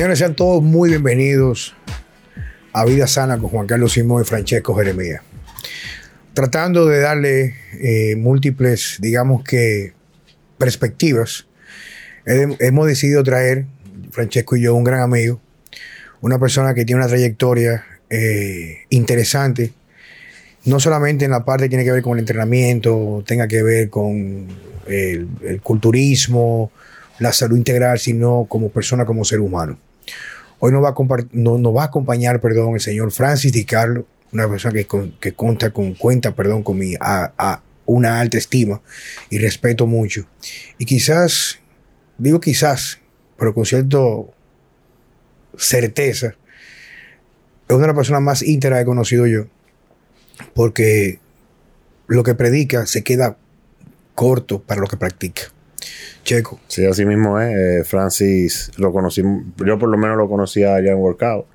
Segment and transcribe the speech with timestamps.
[0.00, 1.76] Señores, sean todos muy bienvenidos
[2.72, 5.20] a Vida Sana con Juan Carlos Simón y Francesco Jeremías.
[6.32, 9.92] Tratando de darle eh, múltiples, digamos que,
[10.56, 11.48] perspectivas,
[12.24, 13.66] he- hemos decidido traer,
[14.10, 15.38] Francesco y yo, un gran amigo,
[16.22, 19.74] una persona que tiene una trayectoria eh, interesante,
[20.64, 23.90] no solamente en la parte que tiene que ver con el entrenamiento, tenga que ver
[23.90, 24.46] con
[24.86, 26.72] el culturismo,
[27.18, 29.78] la salud integral, sino como persona, como ser humano.
[30.60, 30.94] Hoy nos va a,
[31.32, 35.32] no- va a acompañar perdón, el señor Francis Di Carlo, una persona que, con- que
[35.32, 38.80] cuenta con, cuenta perdón, con mi, a, a una alta estima
[39.30, 40.26] y respeto mucho.
[40.78, 41.58] Y quizás,
[42.18, 43.00] digo quizás,
[43.36, 43.98] pero con cierta
[45.56, 46.28] certeza,
[47.68, 49.46] es una de las personas más íntegras que he conocido yo,
[50.54, 51.18] porque
[52.06, 53.36] lo que predica se queda
[54.14, 55.42] corto para lo que practica.
[56.24, 56.60] Checo.
[56.68, 57.54] Sí, así mismo es.
[57.56, 59.22] Eh, Francis lo conocí,
[59.64, 61.46] yo por lo menos lo conocía allá en Workout.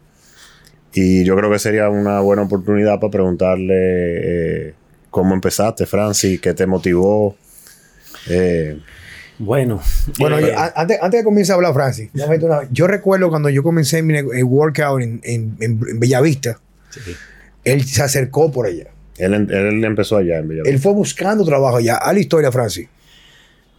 [0.93, 3.75] Y yo creo que sería una buena oportunidad para preguntarle
[4.69, 4.73] eh,
[5.09, 7.35] cómo empezaste, Francis, qué te motivó.
[8.29, 8.79] Eh,
[9.37, 9.81] Bueno,
[10.17, 12.09] Bueno, eh, yo- antes, antes de comenzar a hablar, Francis,
[12.71, 17.11] yo recuerdo cuando yo comencé mi workout en, en, en- Bellavista, sí.
[17.65, 18.85] él se acercó por allá.
[19.17, 20.73] él, él empezó allá en Bellavista.
[20.73, 21.97] Él fue buscando trabajo allá.
[21.97, 22.87] A la historia, Francis.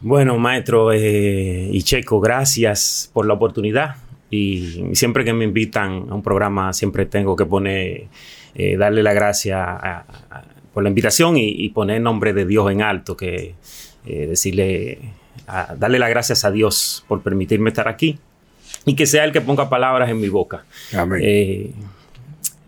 [0.00, 3.96] Bueno, maestro eh, y Checo, gracias por la oportunidad.
[4.30, 8.04] Y siempre que me invitan a un programa, siempre tengo que poner,
[8.54, 9.98] eh, darle la gracia a-
[10.30, 10.44] a-
[10.74, 13.54] por la invitación y, y poner el nombre de Dios en alto, que
[14.06, 14.98] eh, decirle,
[15.46, 18.18] a- darle las gracias a Dios por permitirme estar aquí
[18.84, 20.64] y que sea el que ponga palabras en mi boca.
[20.94, 21.20] Amén.
[21.24, 21.70] Eh,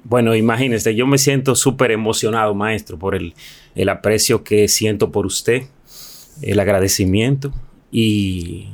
[0.04, 3.34] bueno, imagínese, yo me siento súper emocionado, maestro, por el,
[3.74, 5.64] el aprecio que siento por usted,
[6.42, 7.52] el agradecimiento
[7.90, 8.68] y,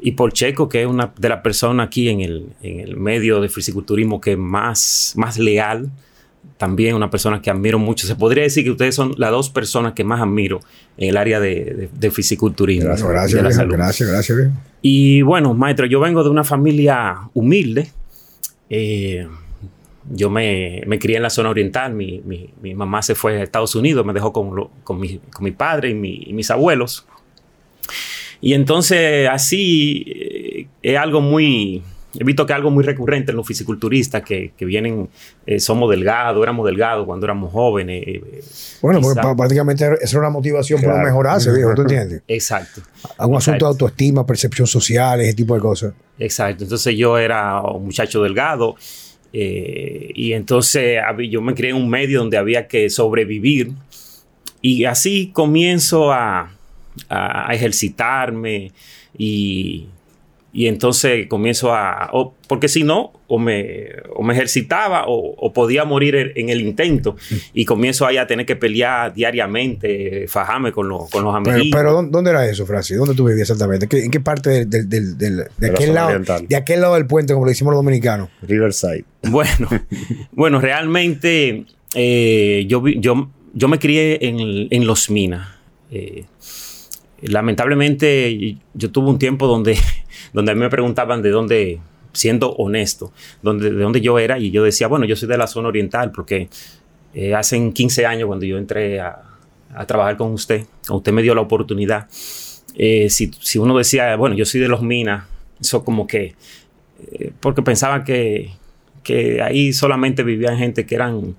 [0.00, 3.40] y por Checo, que es una de las personas aquí en el, en el medio
[3.40, 5.90] de fisiculturismo que más, más leal,
[6.58, 8.06] también una persona que admiro mucho.
[8.06, 10.60] Se podría decir que ustedes son las dos personas que más admiro
[10.96, 12.86] en el área de, de- de fisiculturismo.
[12.88, 13.74] gracias, gracias, la viejo, salud.
[13.74, 14.38] gracias, gracias.
[14.80, 17.90] Y bueno, maestro, yo vengo de una familia humilde.
[18.70, 19.26] Eh,
[20.10, 21.92] yo me, me crié en la zona oriental.
[21.94, 25.18] Mi, mi- mi mamá se fue a Estados Unidos, me dejó con, lo- con mi,
[25.32, 27.06] con mi padre y, mi- y mis abuelos.
[28.40, 31.82] Y entonces así eh, es algo muy...
[32.18, 35.08] He visto que es algo muy recurrente en los fisiculturistas que, que vienen,
[35.46, 38.04] eh, somos delgados, éramos delgados cuando éramos jóvenes.
[38.06, 38.42] eh,
[38.82, 41.06] Bueno, porque quizá- pa- prácticamente esa era una motivación para Claro.
[41.08, 42.22] mejorarse, viejo, ¿tú entiendes?
[42.28, 42.82] Exacto.
[43.16, 43.64] Algún asunto Exacto.
[43.64, 45.94] de autoestima, percepción social, ese tipo de cosas.
[46.18, 46.64] Exacto.
[46.64, 48.76] Entonces yo era un muchacho delgado
[49.32, 50.98] eh, y entonces
[51.30, 53.70] yo me crié en un medio donde había que sobrevivir.
[54.60, 56.52] Y así comienzo a-
[57.08, 58.72] a ejercitarme
[59.16, 59.86] y,
[60.54, 62.10] y entonces comienzo a...
[62.12, 66.48] o- porque si no, o me, o me ejercitaba o, o podía morir en, en
[66.50, 67.16] el intento
[67.54, 71.80] y comienzo ahí a tener que pelear diariamente, fajarme con, los con los Pero, amiguitos.
[71.80, 72.98] pero ¿dónde, era eso, Francis?
[72.98, 73.88] ¿Dónde tú vivías exactamente?
[73.88, 76.46] ¿Qué- ¿En qué parte del, del- del- del- de, aquel lado, oriental.
[76.46, 78.28] de aquel lado del puente, como le decimos los dominicanos?
[78.42, 79.04] Riverside.
[79.30, 79.68] Bueno,
[80.32, 81.64] bueno, realmente
[81.94, 85.48] eh, yo, yo, yo me crié en, en Los Minas.
[85.90, 86.24] Eh,
[87.22, 89.76] lamentablemente yo tuve un tiempo donde,
[90.32, 91.80] donde a mí me preguntaban de dónde,
[92.12, 93.12] siendo honesto,
[93.42, 96.48] de dónde yo era y yo decía, bueno, yo soy de la zona oriental porque
[97.14, 99.28] eh, hace 15 años cuando yo entré a,
[99.86, 102.06] trabajar con usted, usted me dio la oportunidad.
[102.76, 105.24] eh, si, si uno decía, bueno, yo soy de Los Minas,
[105.58, 106.34] eso como que,
[107.12, 108.50] eh, porque pensaba que,
[109.02, 111.36] que ahí solamente vivían gente que eran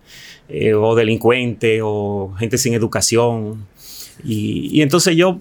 [0.75, 3.65] o delincuentes o gente sin educación.
[4.23, 5.39] Y, entonces yo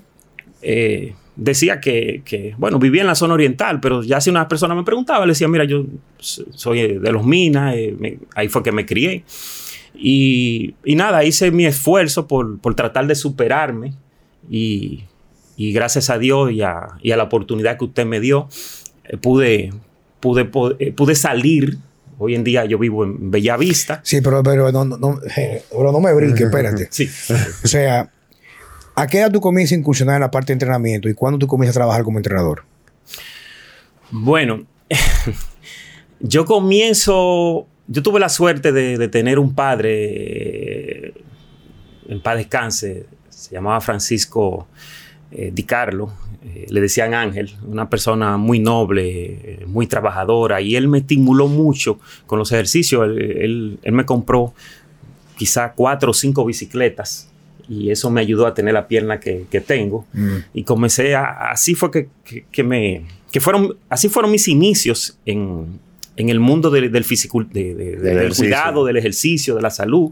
[1.36, 4.84] decía que, que, bueno, vivía en la zona oriental, pero ya si una persona me
[4.84, 5.84] preguntaba, le decía, mira, yo
[6.18, 9.24] so- soy de los Minas, eh, me- ahí fue que me crié.
[9.94, 13.94] Y, y nada, hice mi esfuerzo por, por tratar de superarme
[14.50, 15.04] y,
[15.56, 18.48] y gracias a Dios y a, y a la oportunidad que usted me dio,
[19.04, 19.72] eh, pude,
[20.20, 21.78] pude, po- eh, pude salir.
[22.18, 24.00] Hoy en día yo vivo en Bellavista.
[24.04, 26.86] Sí, pero, pero, no, no, no, eh, pero no me brinque, espérate.
[26.90, 27.08] Sí.
[27.64, 28.10] O sea,
[28.94, 31.46] ¿a qué edad tú comienzas a incursionar en la parte de entrenamiento y cuándo tú
[31.46, 32.64] comienzas a trabajar como entrenador?
[34.10, 34.64] Bueno,
[36.20, 41.14] yo comienzo, yo tuve la suerte de, tener un padre, eh,
[42.08, 44.66] en paz descanse, se llamaba Francisco
[45.30, 46.12] eh, Di Carlo,
[46.44, 51.98] eh, le decían Ángel, una persona muy noble, muy trabajadora, y él me estimuló mucho
[52.26, 53.04] con los ejercicios.
[53.06, 54.52] Él, él- él me compró
[55.36, 57.31] quizá cuatro o cinco bicicletas
[57.68, 60.06] y eso me ayudó a tener la pierna que, que tengo.
[60.12, 60.36] Mm.
[60.54, 65.18] Y comencé a, así fue que, que, que me, que fueron, así fueron mis inicios
[65.26, 65.78] en,
[66.16, 70.10] en el mundo de- del físico, de- de- del cuidado, del ejercicio, de la salud.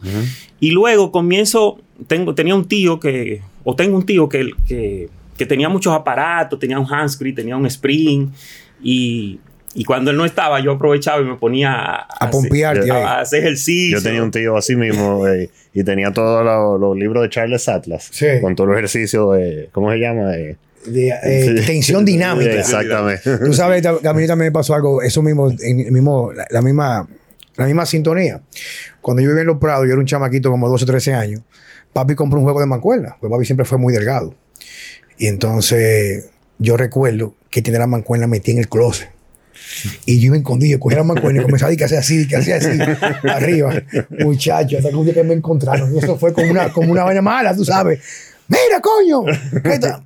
[0.61, 5.47] Y luego comienzo, tengo, tenía un tío que, o tengo un tío que, que, que
[5.47, 8.29] tenía muchos aparatos, tenía un handscreen, tenía un spring,
[8.83, 9.39] y,
[9.75, 12.95] y cuando él no estaba, yo aprovechaba y me ponía a, A hacer- pompearte a-
[12.95, 13.03] ahí.
[13.03, 13.99] a hacer ejercicio.
[13.99, 17.69] Yo tenía un tío así mismo eh, y tenía todos los, los libros de Charles
[17.69, 18.27] Atlas Sí.
[18.41, 20.29] con todos los ejercicios de, ¿cómo se llama?
[20.31, 20.57] De-
[20.87, 21.67] De, eh, Sí.
[21.67, 22.53] Tensión dinámica.
[22.59, 23.39] Exactamente.
[23.39, 26.63] Tú sabes, que a mí también me pasó algo, eso mismo, en mismo, la, la
[26.63, 27.07] misma,
[27.57, 28.41] la misma sintonía.
[29.01, 31.43] Cuando yo vivía en Los Prados, yo era un chamaquito como 12 o 13 años,
[31.93, 34.35] papi compró un juego de mancuerna, pues papi siempre fue muy delgado.
[35.19, 39.11] Y entonces yo recuerdo que tenía la mancuerna metida en el closet.
[40.07, 42.37] Y yo iba escondido, cogía la mancuerna y comenzaba a decir que hacía así, que
[42.37, 42.79] hacía así,
[43.29, 43.73] arriba.
[44.19, 45.95] Muchacho, hasta que me encontraron.
[45.95, 48.01] Y eso fue como una, como una vaina mala, tú sabes.
[48.51, 49.23] Mira, coño.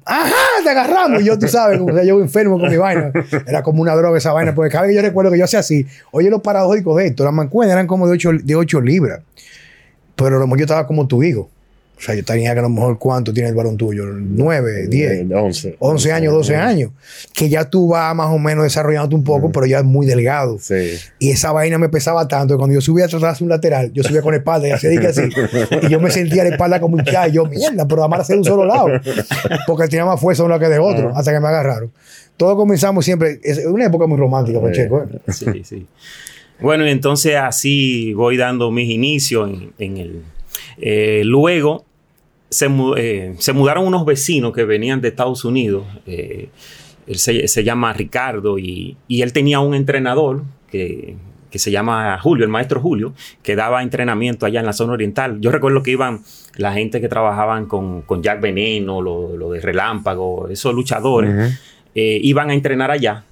[0.04, 1.22] Ajá, te agarramos.
[1.22, 3.10] Y yo, tú sabes, como sea, yo enfermo con mi vaina.
[3.46, 4.54] Era como una droga esa vaina.
[4.54, 5.86] Porque cada vez que yo recuerdo que yo hacía así.
[6.10, 7.24] Oye, los paradójicos de esto.
[7.24, 9.20] Las mancuernas eran como de 8, de ocho libras.
[10.14, 11.48] Pero yo estaba como tu hijo.
[11.96, 14.04] O sea, yo tenía que a lo mejor cuánto tiene el varón tuyo.
[14.06, 15.28] 9, 10.
[15.28, 15.76] de 11.
[15.78, 16.90] 11 años, 12 años,
[17.32, 20.58] que ya tú vas más o menos desarrollándote un poco, pero ya es muy delgado.
[20.58, 20.96] Sí.
[21.18, 23.92] Y esa vaina me pesaba tanto que cuando yo subía a tratar de un lateral,
[23.92, 25.22] yo subía con la espalda y hacía de que así.
[25.82, 27.32] Y yo me sentía la espalda como un chai.
[27.32, 28.88] Yo, mierda, pero además hacer un solo lado.
[29.66, 31.92] Porque tenía más fuerza uno que de otro, hasta que me agarraron.
[32.36, 33.40] Todos comenzamos siempre.
[33.42, 35.04] Es una época muy romántica, Pacheco.
[35.04, 35.32] ¿eh?
[35.32, 35.86] Sí, sí.
[36.60, 40.22] Bueno, y entonces así voy dando mis inicios en, en el...
[40.78, 41.84] eh, luego
[42.50, 45.84] se, eh, se mudaron unos vecinos que venían de Estados Unidos.
[46.06, 46.48] eh,
[47.06, 51.16] él se, se llama Ricardo y, y él tenía un entrenador que,
[51.50, 53.12] que se llama Julio, el maestro Julio,
[53.42, 55.38] que daba entrenamiento allá en la zona oriental.
[55.40, 56.22] Yo recuerdo que iban
[56.56, 61.58] la gente que trabajaban con, con Jack Veneno, lo, lo de Relámpago, esos luchadores,
[61.94, 63.24] iban a entrenar allá.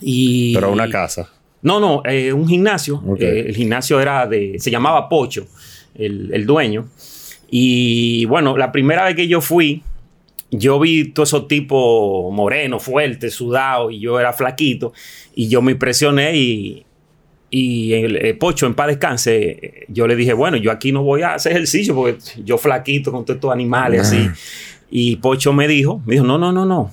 [0.00, 1.30] Y, Pero a una casa.
[1.62, 3.02] no, no, eh, un gimnasio.
[3.18, 4.56] Eh, el gimnasio era de.
[4.58, 5.46] Se llamaba Pocho,
[5.98, 6.86] el, el dueño.
[7.50, 9.82] Y bueno, la primera vez que yo fui,
[10.50, 14.92] yo vi todos esos tipos morenos, fuertes, sudados, y yo era flaquito.
[15.34, 16.82] Y yo me impresioné y.
[17.48, 21.22] Y el, eh, Pocho, en paz descanse, yo le dije, bueno, yo aquí no voy
[21.22, 24.28] a hacer ejercicio porque yo flaquito con todos estos animales así.
[24.90, 26.90] Y Pocho me dijo, me dijo, no, no, no, no.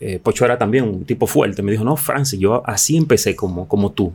[0.00, 1.62] Eh, Pocho era también un tipo fuerte.
[1.62, 4.12] Me dijo, no, Francis, yo así empecé como, como tú.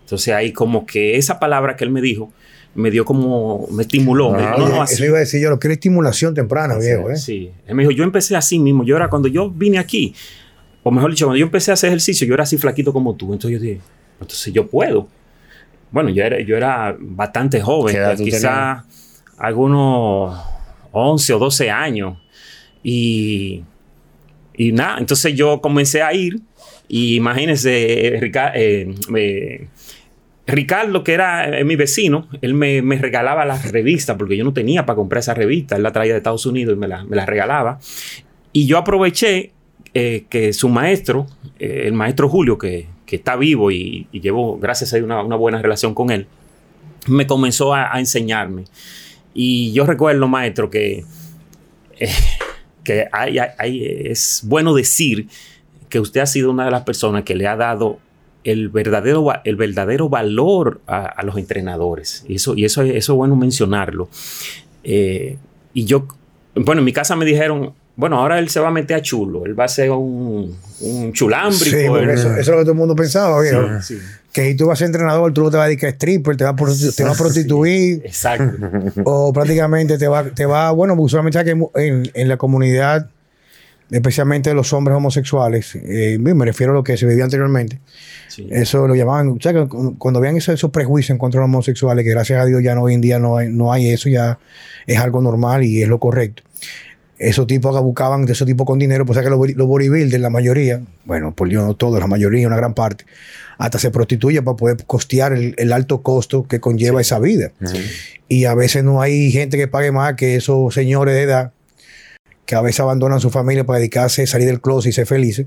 [0.00, 2.32] Entonces ahí como que esa palabra que él me dijo
[2.74, 4.32] me dio como, me estimuló.
[4.32, 6.76] Me dijo, no, Oye, no, eso iba a decir yo, lo que era estimulación temprana,
[6.76, 7.10] viejo.
[7.10, 7.16] ¿eh?
[7.16, 7.50] Sí.
[7.66, 8.84] Él me dijo, yo empecé así mismo.
[8.84, 10.14] Yo era, cuando yo vine aquí,
[10.82, 13.32] o mejor dicho, cuando yo empecé a hacer ejercicio, yo era así flaquito como tú.
[13.32, 13.80] Entonces yo dije,
[14.20, 15.08] entonces yo puedo.
[15.90, 18.84] Bueno, yo era, yo era bastante joven, ¿Qué edad tú quizás
[19.38, 20.36] algunos
[20.92, 22.18] 11 o 12 años.
[22.82, 23.62] Y,
[24.56, 26.40] y nada, entonces yo comencé a ir
[26.88, 29.68] y imagínense, eh, eh, eh,
[30.46, 34.84] Ricardo, que era eh, mi vecino, él me, regalaba las revistas porque yo no tenía
[34.84, 35.76] para comprar esa revista.
[35.76, 37.78] Él la traía de Estados Unidos y me la, me la regalaba.
[38.52, 39.52] Y yo aproveché
[39.94, 41.26] eh, que su maestro,
[41.58, 45.94] eh, el maestro Julio, que, está vivo y, llevo, gracias a Dios, una, buena relación
[45.94, 46.26] con él,
[47.06, 48.64] me comenzó a, enseñarme.
[49.32, 51.04] Y yo recuerdo, maestro, que,
[52.82, 53.08] que
[53.60, 55.28] es bueno decir
[55.88, 58.00] que usted ha sido una de las personas que le ha dado
[58.44, 62.24] el verdadero, va- el verdadero valor a, a los entrenadores.
[62.28, 64.08] Y eso, y eso, eso es bueno mencionarlo.
[64.84, 65.36] Eh,
[65.72, 66.06] y yo,
[66.54, 69.46] bueno, en mi casa me dijeron, bueno, ahora él se va a meter a chulo,
[69.46, 71.64] él va a ser un, un chulámbrico.
[71.76, 73.42] Sí, él- eso, eso es lo que todo el mundo pensaba.
[73.80, 74.02] Sí, sí.
[74.32, 76.36] Que si tú vas a ser entrenador, tú no te vas a dedicar a stripper,
[76.36, 78.02] te vas a, te vas a prostituir.
[78.04, 78.44] Exacto.
[79.04, 83.08] o prácticamente te va, te va bueno, usualmente mu- en, en la comunidad,
[83.90, 87.80] especialmente los hombres homosexuales, eh, me refiero a lo que se vivía anteriormente,
[88.28, 88.48] Sí.
[88.50, 89.52] eso lo llamaban, o sea,
[89.98, 92.74] cuando vean esos, esos prejuicios en contra de los homosexuales, que gracias a Dios ya
[92.74, 94.38] no, hoy en día no hay, no hay eso, ya
[94.86, 96.42] es algo normal y es lo correcto.
[97.16, 99.68] Esos tipos que buscaban de esos tipos con dinero, pues o sea que los, los
[99.68, 103.04] bodybuilders, la mayoría, bueno, por Dios no todos, la mayoría, una gran parte,
[103.56, 107.52] hasta se prostituye para poder costear el, el alto costo que conlleva esa vida.
[108.26, 111.52] Y a veces no hay gente que pague más que esos señores de edad
[112.46, 115.46] que a veces abandonan su familia para dedicarse, salir del closet y ser felices.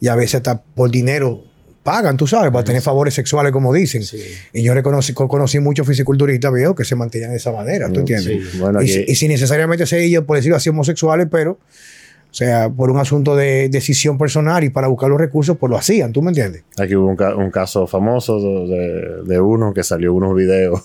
[0.00, 1.42] Y a veces hasta por dinero
[1.82, 4.02] pagan, tú sabes, para tener favores sexuales, como dicen.
[4.02, 4.18] Sí.
[4.52, 8.00] Y yo reconocí, co- conocí muchos fisiculturistas viejos que se mantenían de esa manera, ¿tú
[8.00, 8.50] entiendes?
[8.52, 8.58] sí.
[8.58, 12.90] Bueno, y, y sin necesariamente ser ellos, por decirlo así, homosexuales, pero, o sea, por
[12.90, 16.30] un asunto de decisión personal y para buscar los recursos, pues lo hacían, ¿tú me
[16.30, 16.64] entiendes?
[16.78, 20.80] Aquí hubo un, ca- un caso famoso de, de uno que salió unos videos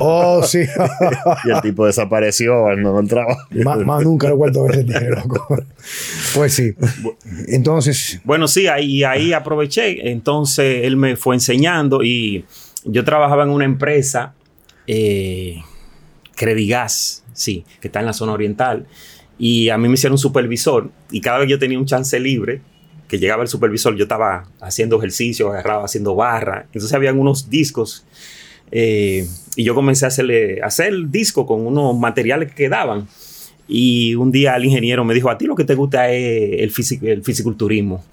[0.00, 0.60] Oh, sí.
[1.44, 3.36] y el tipo desapareció no encontraba.
[3.64, 5.46] más, más nunca lo he vuelto a ver ese loco.
[6.34, 6.74] Pues sí.
[7.48, 10.10] Entonces, Bueno, sí, ahí, ahí aproveché.
[10.10, 12.44] Entonces él me fue enseñando y
[12.84, 14.34] yo trabajaba en una empresa,
[14.86, 15.62] eh,
[16.34, 18.86] Credigas, sí, que está en la zona oriental.
[19.38, 22.18] Y a mí me hicieron un supervisor y cada vez que yo tenía un chance
[22.20, 22.60] libre,
[23.08, 26.62] que llegaba el supervisor, yo estaba haciendo ejercicio, agarraba haciendo barra.
[26.66, 28.04] Entonces habían unos discos
[28.72, 33.08] eh, y yo comencé a hacerle, a hacer el disco con unos materiales que quedaban.
[33.68, 36.72] Y un día el ingeniero me dijo, a ti lo que te gusta es el,
[36.72, 38.04] fisi- el fisiculturismo.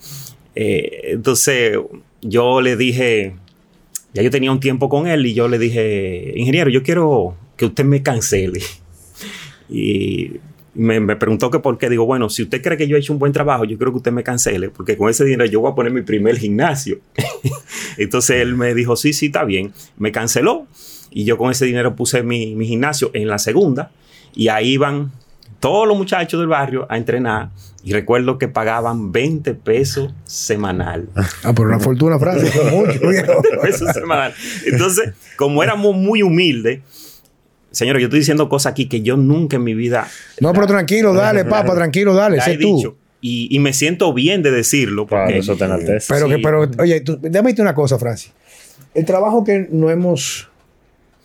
[0.56, 1.78] Eh, entonces
[2.22, 3.36] yo le dije,
[4.14, 7.66] ya yo tenía un tiempo con él y yo le dije, ingeniero, yo quiero que
[7.66, 8.62] usted me cancele.
[9.70, 10.34] Y
[10.76, 11.90] me, me preguntó que por qué.
[11.90, 13.98] Digo, bueno, si usted cree que yo he hecho un buen trabajo, yo creo que
[13.98, 17.00] usted me cancele, porque con ese dinero yo voy a poner mi primer gimnasio.
[17.98, 19.74] Entonces él me dijo, sí, sí, está bien.
[19.98, 20.68] Me canceló
[21.12, 23.92] y yo con ese dinero puse mi, mi gimnasio en la segunda
[24.36, 25.12] y ahí iban
[25.60, 27.50] todos los muchachos del barrio a entrenar
[27.84, 31.10] y recuerdo que pagaban 20 pesos semanal.
[31.44, 33.42] ah, por una fortuna, Francia, mucho, viejo.
[33.62, 34.34] pesos semanal.
[34.66, 36.82] Entonces, como éramos muy humildes,
[37.74, 40.08] señores, yo estoy diciendo cosas aquí que yo nunca en mi vida
[40.40, 42.78] No, pero tranquilo, dale, papá, tranquilo, dale, sé tú.
[42.78, 42.98] dicho.
[43.20, 45.08] Y, y me siento bien de decirlo.
[45.08, 46.14] Claro, Porque, eso te enaltece.
[46.14, 48.34] Pero que, pero, oye, tú, déjame decirte una cosa, Francis.
[48.94, 50.50] El trabajo que no hemos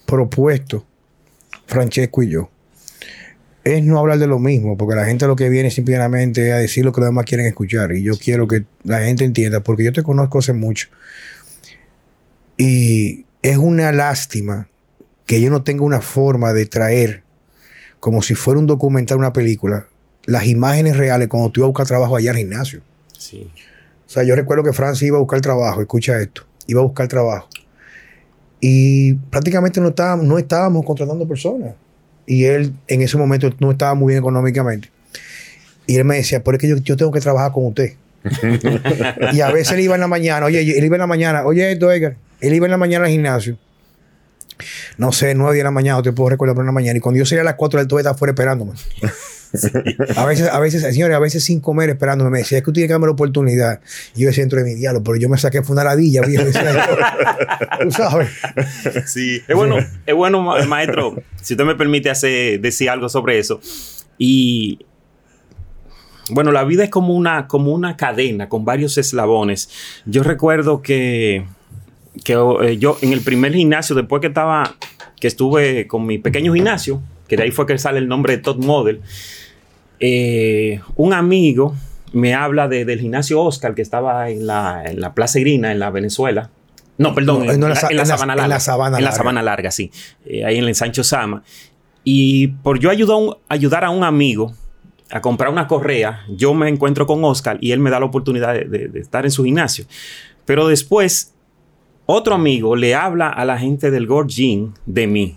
[0.07, 0.87] propuesto,
[1.67, 2.51] Francesco y yo,
[3.65, 6.59] es no hablar de lo mismo, porque la gente lo que viene simplemente es a
[6.59, 7.93] decir lo que los demás quieren escuchar.
[7.93, 10.89] Y yo quiero que la gente entienda, porque yo te conozco hace mucho.
[12.57, 14.69] Y es una lástima
[15.29, 17.23] que yo no tenga una forma de traer,
[18.01, 19.87] como si fuera un documental, una película,
[20.25, 22.81] las imágenes reales cuando tú ibas a buscar trabajo allá al gimnasio.
[23.17, 23.51] Sí.
[24.07, 27.09] O sea, yo recuerdo que Francis iba a buscar trabajo, escucha esto, iba a buscar
[27.09, 27.47] trabajo.
[28.59, 31.75] Y prácticamente no estábamos, no estábamos contratando personas.
[32.25, 34.89] Y él en ese momento no estaba muy bien económicamente.
[35.87, 37.97] Y él me decía, pero es que yo, yo tengo que trabajar con usted.
[39.35, 41.71] y a veces él iba en la mañana, oye, él iba en la mañana, oye
[41.71, 43.59] esto, Edgar, él iba en la mañana al gimnasio.
[44.97, 46.97] No sé, nueve de la mañana, no te puedo recordar, en la mañana.
[46.97, 48.73] Y cuando yo salía a las cuatro, él todavía estaba fuera esperándome.
[50.17, 52.31] A veces, a veces, señores, a veces sin comer esperándome.
[52.31, 53.81] Me decía, es que tú tienes que darme la oportunidad.
[54.15, 56.45] Y yo decía dentro de mi diálogo, pero yo me saqué fue una ladilla, viejo.
[57.83, 58.29] Tú sabes.
[59.07, 63.39] Sí, es bueno, es bueno, ma- maestro, si usted me permite hacer, decir algo sobre
[63.39, 63.61] eso.
[64.19, 64.81] Y
[66.31, 69.71] bueno, la vida es como una, como una cadena con varios eslabones.
[70.05, 71.47] Yo recuerdo que,
[72.25, 72.33] que
[72.63, 74.77] eh, yo en el primer gimnasio, después que estaba,
[75.21, 78.43] que estuve con mi pequeño gimnasio, que de ahí fue que sale el nombre de
[78.43, 79.01] Top Model,
[80.01, 81.75] eh, un amigo
[82.13, 85.79] me habla de- del gimnasio Oscar que estaba en la, en la Plaza Irina, en
[85.79, 86.51] la Venezuela.
[86.97, 88.61] No, perdón, No, en, no, la, en la Sabana en la Larga.
[88.61, 89.17] Sabana En la Larga.
[89.17, 89.91] Sabana Larga, sí.
[90.25, 91.43] Eh, ahí en el Sancho Sama.
[92.05, 94.55] Y por yo ayudar a un, ayudar a un amigo
[95.11, 98.55] a comprar una correa, yo me encuentro con Oscar y él me da la oportunidad
[98.55, 99.85] de, de- de estar en su gimnasio.
[100.47, 101.35] Pero después,
[102.11, 105.37] otro amigo le habla a la gente del Gorge Gym de mí.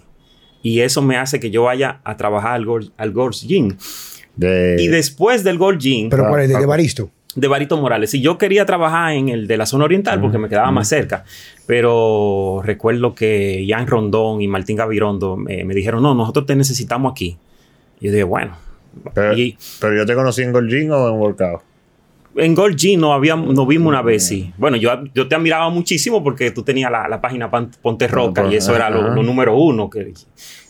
[0.63, 3.77] Y eso me hace que yo vaya a trabajar al Gorge, al.
[4.37, 6.49] De, Y después del Gold Gym, Pero Ah, ¿cuál es?
[6.49, 6.59] ¿De, ah.
[6.59, 7.09] de Baristo?
[7.35, 8.13] de Barito Morales.
[8.13, 11.25] Y yo quería trabajar en el de la zona oriental porque me quedaba más cerca.
[11.65, 17.11] Pero recuerdo que Jan Rondón y Martín Gavirondo me, me dijeron, no, nosotros te necesitamos
[17.11, 17.37] aquí.
[17.99, 18.57] Y yo dije, bueno.
[19.13, 21.61] pero, Y pero yo te conocí en Golgin o en Workout.
[22.35, 24.51] En Gold Gym nos, había, nos vimos una vez, sí.
[24.57, 28.55] Bueno, yo, yo te admiraba muchísimo porque tú tenías la, la página Ponte Roca y
[28.55, 30.13] eso era lo, lo número uno que,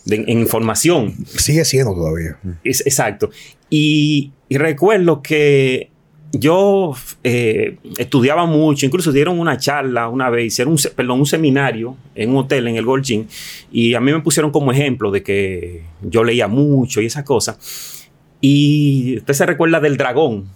[0.04, 1.14] de- en información.
[1.26, 2.38] Sigue siendo todavía.
[2.64, 3.30] Es- exacto.
[3.70, 5.88] Y, y recuerdo que
[6.34, 11.94] yo eh, estudiaba mucho, incluso dieron una charla una vez, hicieron un, perdón, un seminario
[12.14, 13.26] en un hotel en el Gold Gym,
[13.70, 18.08] y a mí me pusieron como ejemplo de que yo leía mucho y esas cosas.
[18.40, 20.46] Y usted se recuerda del dragón.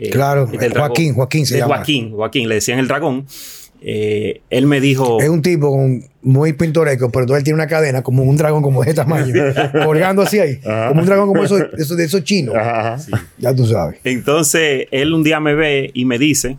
[0.00, 0.72] Eh, Claro, del.
[0.72, 1.76] Joaquín, Joaquín se llama.
[1.76, 3.26] Joaquín, Joaquín, le decían el dragón.
[3.82, 5.20] Eh, él me dijo...
[5.22, 5.74] Es un tipo
[6.20, 9.32] muy pintoresco, pero él tiene una cadena como un dragón como de tamaño,
[9.86, 10.88] colgando así ahí, Ajá.
[10.88, 12.54] como un dragón como esos, esos- de esos chinos.
[12.54, 13.26] Ajá, ajá.
[13.38, 13.98] Ya tú sabes.
[14.04, 16.58] Entonces, él un día me ve y me dice,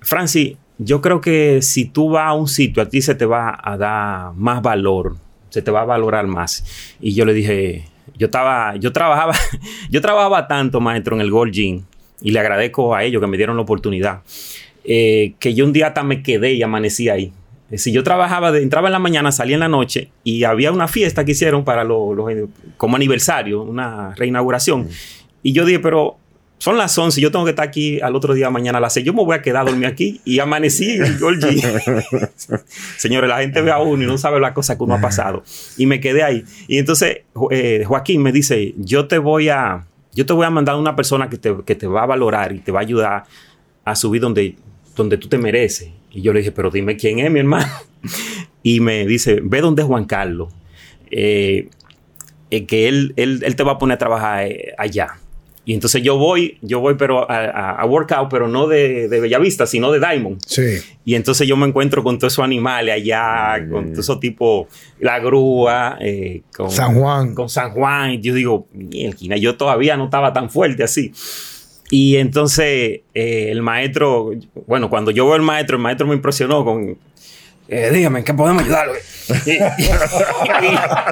[0.00, 3.58] Francis, yo creo que si tú vas a un sitio, a ti se te va
[3.62, 5.16] a dar más valor,
[5.50, 6.64] se te va a valorar más.
[7.00, 7.84] Y yo le dije,
[8.16, 9.34] yo estaba, yo trabajaba,
[9.90, 11.82] yo trabajaba tanto, maestro, en el Gold Gym,
[12.20, 14.20] y le agradezco a ellos que me dieron la oportunidad,
[14.84, 17.32] eh, que yo un día hasta me quedé y amanecí ahí.
[17.74, 20.86] Si yo trabajaba, de- entraba en la mañana, salía en la noche y había una
[20.86, 22.30] fiesta que hicieron para los, los-
[22.76, 24.88] como aniversario, una reinauguración.
[25.42, 26.16] Y yo dije, pero
[26.58, 29.04] son las 11, yo tengo que estar aquí al otro día mañana a las 6.
[29.04, 31.60] Yo me voy a quedar a dormir aquí y amanecí Georgie.
[32.96, 35.42] Señores, la gente ve a uno y no sabe la cosa que uno ha pasado.
[35.76, 36.44] Y me quedé ahí.
[36.68, 40.76] Y entonces eh, Joaquín me dice, yo te voy a, yo te voy a mandar
[40.76, 43.24] una persona que te, que te va a valorar y te va a ayudar
[43.84, 44.56] a subir donde,
[44.96, 45.90] donde tú te mereces.
[46.10, 47.66] Y yo le dije, pero dime quién es mi hermano.
[48.66, 50.50] Y me dice, ve donde es Juan Carlos.
[51.10, 51.68] Eh,
[52.50, 55.18] eh, que él, él, él, te va a poner a trabajar allá.
[55.66, 59.66] Y entonces yo voy, yo voy pero a, a workout, pero no de, de, Bellavista,
[59.66, 60.38] sino de Diamond.
[60.46, 60.78] Sí.
[61.06, 63.70] Y entonces yo me encuentro con todos esos animales allá, mm.
[63.70, 64.68] con todo eso tipo,
[65.00, 67.34] la grúa, eh, con San Juan.
[67.34, 68.12] Con San Juan.
[68.12, 71.12] Y yo digo, yo todavía no estaba tan fuerte así.
[71.90, 74.32] Y entonces eh, el maestro,
[74.66, 76.98] bueno, cuando yo veo al maestro, el maestro me impresionó con,
[77.68, 78.94] eh, dígame, ¿en qué podemos ayudarlo?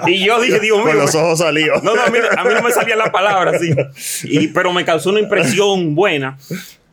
[0.07, 0.87] Y, yo dije, Dios mío.
[0.87, 1.83] Con los ojos salidos.
[1.83, 3.71] No, no, a mí, a mí no me salía la palabra así.
[4.25, 6.37] Y, pero me causó una impresión buena.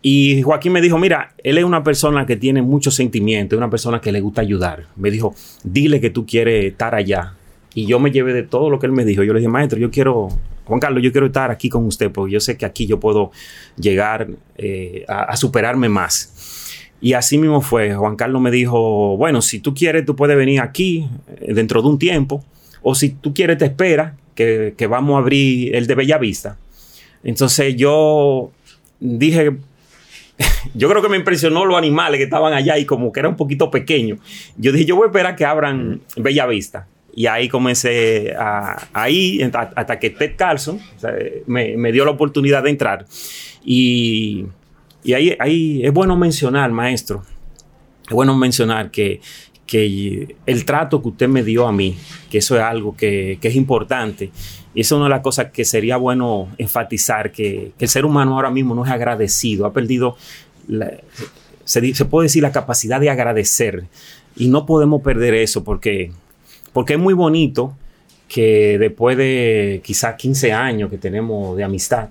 [0.02, 3.70] Y Joaquín me dijo, mira, él es una persona que tiene mucho sentimiento, es una
[3.70, 4.86] persona que le gusta ayudar.
[4.96, 7.34] Me dijo, dile que tú quieres estar allá.
[7.74, 9.24] Y yo me llevé de todo lo que él me dijo.
[9.24, 10.30] Yo le dije, maestro, yo quiero,
[10.66, 13.32] Juan Carlos, yo quiero estar aquí con usted porque yo sé que aquí yo puedo
[13.78, 16.34] llegar eh, a, a superarme más.
[17.02, 17.94] Y así mismo fue.
[17.94, 21.08] Juan Carlos me dijo, bueno, si tú quieres, tú puedes venir aquí
[21.42, 22.44] eh, dentro de un tiempo.
[22.82, 26.58] O si tú quieres, te espera, que, que vamos a abrir el de Bellavista.
[27.24, 28.52] Entonces yo
[29.00, 29.52] dije,
[30.74, 33.38] yo creo que me impresionó los animales que estaban allá y como que era un
[33.38, 34.18] poquito pequeño.
[34.58, 36.88] Yo dije, yo voy a esperar que abran Bellavista.
[37.14, 39.42] Y ahí comencé a, ahí
[39.76, 40.80] hasta que Ted Carlson
[41.48, 43.06] me, me dio la oportunidad de entrar.
[43.66, 44.46] Y
[45.04, 47.24] y ahí, ahí es bueno mencionar, maestro,
[48.08, 49.22] es bueno mencionar que,
[49.66, 51.96] que el trato que usted me dio a mí,
[52.30, 54.32] que eso es algo que, que es importante.
[54.74, 58.06] Y eso es una de las cosas que sería bueno enfatizar, que, que el ser
[58.06, 60.18] humano ahora mismo no es agradecido, ha perdido,
[60.68, 60.92] la,
[61.66, 63.86] se, se, puede decir, la capacidad de agradecer.
[64.36, 66.12] Y no podemos perder eso porque,
[66.74, 67.76] porque es muy bonito
[68.28, 72.10] que después de quizás 15 años que tenemos de amistad,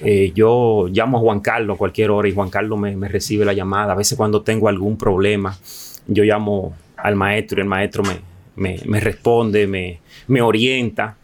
[0.00, 3.52] eh, yo llamo a Juan Carlos a cualquier hora y Juan Carlos me, recibe la
[3.52, 3.92] llamada.
[3.92, 5.58] A veces cuando tengo algún problema,
[6.06, 8.02] yo llamo al maestro y el maestro
[8.56, 11.16] me, me, responde, me, me orienta.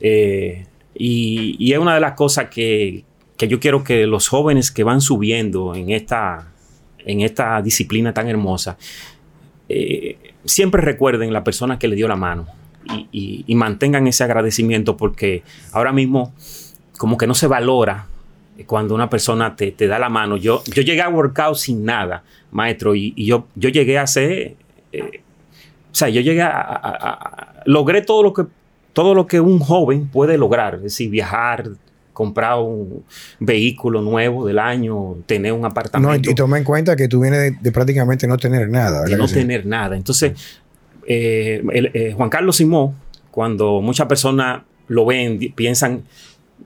[0.00, 3.04] Eh, y, es una de las cosas que,
[3.36, 6.48] que, yo quiero que los jóvenes que van subiendo en esta,
[7.04, 8.76] en esta disciplina tan hermosa,
[9.68, 12.46] eh, siempre recuerden la persona que le dio la mano
[13.12, 16.34] y mantengan ese agradecimiento porque ahora mismo
[16.98, 18.08] como que no se valora
[18.66, 20.36] cuando una persona te, te, da la mano.
[20.36, 24.56] Yo, yo llegué a workout sin nada, maestro, y, y yo, yo llegué a hacer,
[24.92, 25.20] eh,
[25.90, 28.44] o sea, yo llegué a, a, a, logré todo lo que
[28.92, 31.70] todo lo que un joven puede lograr, es decir, viajar,
[32.12, 33.04] comprar un
[33.40, 36.10] vehículo nuevo del año, tener un apartamento.
[36.10, 39.04] No, y, y toma en cuenta que tú vienes de, de prácticamente no tener nada.
[39.04, 39.96] De no tener nada.
[39.96, 40.32] Entonces,
[41.06, 42.94] eh, el, eh, Juan Carlos Simón,
[43.30, 46.02] cuando muchas personas lo ven, piensan,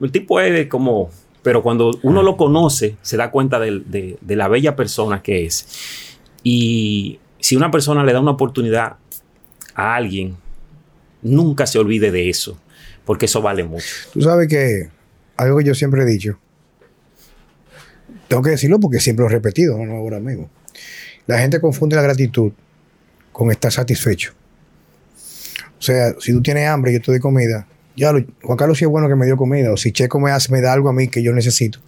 [0.01, 1.09] el tipo es como
[1.47, 5.45] pero cuando uno lo conoce, se da cuenta de, de, de, la bella persona que
[5.45, 5.65] es.
[6.43, 8.97] Y si una persona le da una oportunidad
[9.73, 10.35] a alguien,
[11.21, 12.59] nunca se olvide de eso,
[13.05, 13.87] porque eso vale mucho.
[14.11, 14.89] Tú sabes que
[15.37, 16.37] algo que yo siempre he dicho,
[18.27, 20.49] tengo que decirlo porque siempre lo he repetido, no ahora mismo.
[21.27, 22.51] La gente confunde la gratitud
[23.31, 24.33] con estar satisfecho.
[25.79, 27.65] O sea, si tú tienes hambre y yo te doy comida,
[27.97, 30.51] ya Juan Carlos sí es bueno que me dio comida, o si Checo me hace,
[30.51, 31.79] me da algo a mí que yo necesito.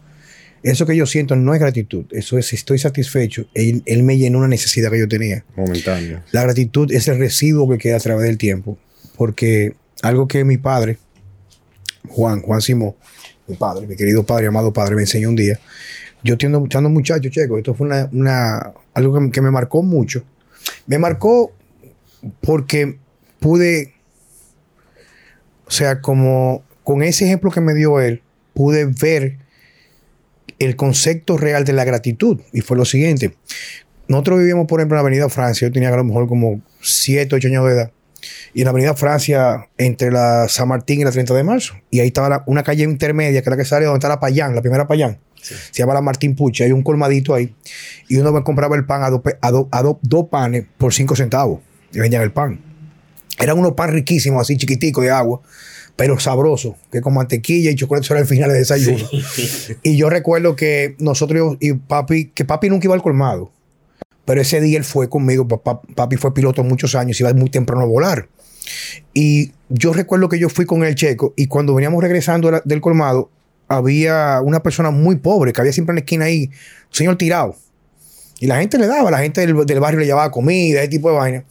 [0.63, 3.45] Eso que yo siento no es gratitud, eso es estoy satisfecho.
[3.53, 5.45] Él, él me llenó una necesidad que yo tenía.
[5.55, 6.21] Momentáneo.
[6.31, 8.77] La gratitud es el residuo que queda a través del tiempo,
[9.15, 10.97] porque algo que mi padre,
[12.09, 12.95] Juan, Juan Simón,
[13.47, 15.59] mi padre, mi querido padre, amado padre, me enseñó un día.
[16.23, 20.23] Yo entiendo muchando muchacho, Checo, esto fue una, una algo que, que me marcó mucho.
[20.87, 21.53] Me marcó
[22.41, 22.97] porque
[23.39, 23.93] pude
[25.69, 28.23] o sea, como con ese ejemplo que me dio él,
[28.55, 29.37] pude ver
[30.57, 32.41] el concepto real de la gratitud.
[32.51, 33.35] Y fue lo siguiente.
[34.07, 35.67] Nosotros vivíamos, por ejemplo, en la Avenida Francia.
[35.67, 37.91] Yo tenía a lo mejor como 7, 8 años de edad.
[38.55, 41.75] Y en la Avenida Francia, entre la San Martín y la 30 de marzo.
[41.91, 44.19] Y ahí estaba la, una calle intermedia, que era la que sale donde está la
[44.19, 45.19] Payán, la primera Payán.
[45.39, 45.53] Sí.
[45.69, 46.63] Se llama la Martín Pucha.
[46.63, 47.53] Hay un colmadito ahí.
[48.07, 51.15] Y uno compraba el pan a dos a do, a do, do panes por 5
[51.15, 51.59] centavos.
[51.93, 52.68] Y vendían el pan.
[53.39, 55.41] Eran unos pan riquísimos, así chiquiticos de agua,
[55.95, 59.05] pero sabroso, que con mantequilla y chocolate eso era el final de desayuno.
[59.33, 59.75] Sí.
[59.83, 63.51] Y yo recuerdo que nosotros y papi, que papi nunca iba al colmado,
[64.25, 67.85] pero ese día él fue conmigo, papi fue piloto muchos años, iba muy temprano a
[67.85, 68.27] volar.
[69.13, 73.29] Y yo recuerdo que yo fui con el checo y cuando veníamos regresando del colmado,
[73.67, 77.55] había una persona muy pobre que había siempre en la esquina ahí, un señor tirado.
[78.39, 81.17] Y la gente le daba, la gente del, barrio le llevaba comida, ese tipo de
[81.17, 81.43] vaina.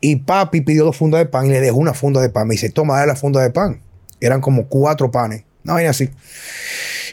[0.00, 2.46] Y papi pidió dos fundas de pan y le dejó una funda de pan.
[2.46, 3.80] Me dice, toma, dale la funda de pan.
[4.20, 5.44] Eran como cuatro panes.
[5.64, 6.10] Una vaina así.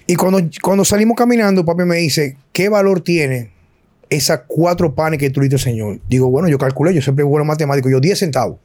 [0.08, 3.52] Y cuando, cuando salimos caminando, papi me dice, ¿qué valor tiene
[4.10, 6.02] esas cuatro panes que tú le diste, señor?
[6.10, 8.60] Digo, bueno, yo calculé, yo siempre bueno matemático, yo 10 centavos.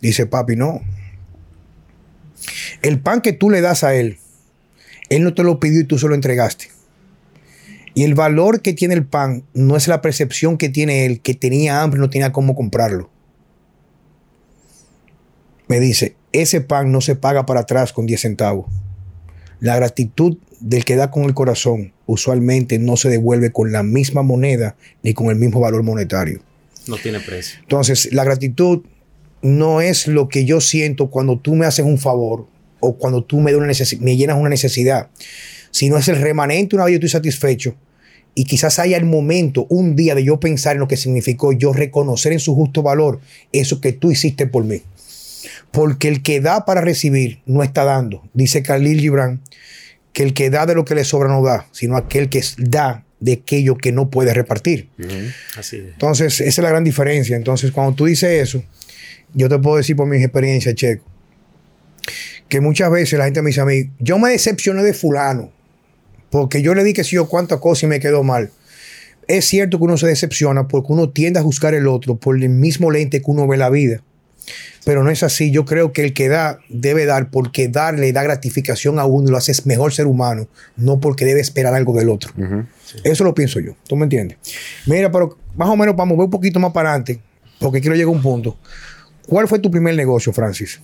[0.00, 0.80] Dice, papi, no.
[2.82, 4.18] El pan que tú le das a él,
[5.08, 6.68] él no te lo pidió y tú se lo entregaste.
[7.98, 11.34] Y el valor que tiene el pan no es la percepción que tiene él, que
[11.34, 13.10] tenía hambre y no tenía cómo comprarlo.
[15.66, 18.66] Me dice, ese pan no se paga para atrás con 10 centavos.
[19.58, 24.22] La gratitud del que da con el corazón usualmente no se devuelve con la misma
[24.22, 26.40] moneda ni con el mismo valor monetario.
[26.86, 27.58] No tiene precio.
[27.62, 28.82] Entonces, la gratitud
[29.42, 32.46] no es lo que yo siento cuando tú me haces un favor
[32.78, 35.10] o cuando tú me, me llenas una necesidad,
[35.72, 37.74] sino es el remanente una vez yo estoy satisfecho
[38.34, 41.72] y quizás haya el momento, un día de yo pensar en lo que significó yo
[41.72, 43.20] reconocer en su justo valor
[43.52, 44.82] eso que tú hiciste por mí.
[45.72, 48.22] Porque el que da para recibir no está dando.
[48.34, 49.40] Dice Khalil Gibran
[50.12, 53.04] que el que da de lo que le sobra no da, sino aquel que da
[53.20, 54.88] de aquello que no puede repartir.
[55.56, 57.36] Así Entonces, esa es la gran diferencia.
[57.36, 58.62] Entonces, cuando tú dices eso,
[59.34, 61.04] yo te puedo decir por mi experiencia, Checo,
[62.48, 65.52] que muchas veces la gente me dice a mí, yo me decepcioné de fulano,
[66.30, 68.50] porque yo le di que si yo cuántas cosas y me quedó mal.
[69.26, 72.48] Es cierto que uno se decepciona porque uno tiende a juzgar el otro por el
[72.48, 74.02] mismo lente que uno ve la vida.
[74.84, 75.50] Pero no es así.
[75.50, 79.30] Yo creo que el que da debe dar porque darle da gratificación a uno y
[79.30, 82.32] lo hace mejor ser humano, no porque debe esperar algo del otro.
[83.04, 83.76] Eso lo pienso yo.
[83.86, 84.38] ¿Tú me entiendes?
[84.86, 87.20] Mira, pero más o menos vamos a mover un poquito más para adelante,
[87.60, 88.56] porque quiero llegar a un punto.
[89.26, 90.80] ¿Cuál fue tu primer negocio, Francis?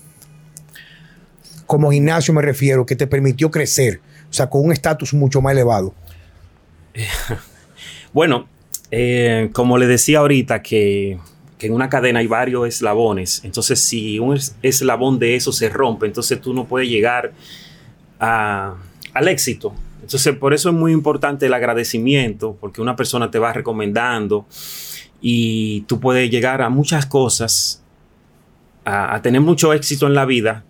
[1.64, 4.00] Como gimnasio me refiero, que te permitió crecer,
[4.35, 5.94] sea, con un estatus mucho más elevado.
[8.12, 8.49] bueno,
[8.90, 11.18] eh, como le decía ahorita, que,
[11.61, 16.38] en una cadena hay varios eslabones, entonces si un eslabón de eso se rompe, entonces
[16.38, 17.33] tú no puedes llegar
[18.18, 19.75] al éxito.
[20.03, 24.44] Entonces, por eso es muy importante el agradecimiento, porque una persona te va recomendando
[25.23, 27.83] y tú puedes llegar a muchas cosas
[28.85, 30.64] a, tener mucho éxito en la vida,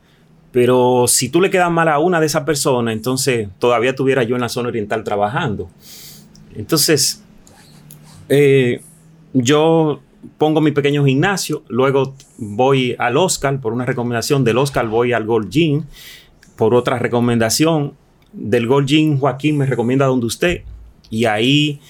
[0.55, 4.37] pero si tú le quedas mal a una de esas personas, entonces todavía estuviera yo
[4.37, 5.69] en la zona oriental trabajando.
[6.55, 7.25] Entonces,
[8.29, 8.81] eh,
[9.33, 10.01] yo
[10.39, 15.27] pongo mi pequeño gimnasio, luego voy al Oscar por una recomendación, del Oscar voy al
[15.27, 15.87] Gold Gym
[16.55, 17.95] por otra recomendación,
[18.33, 20.63] del Gold Gym Joaquín me recomienda donde usted
[21.11, 21.81] y ahí,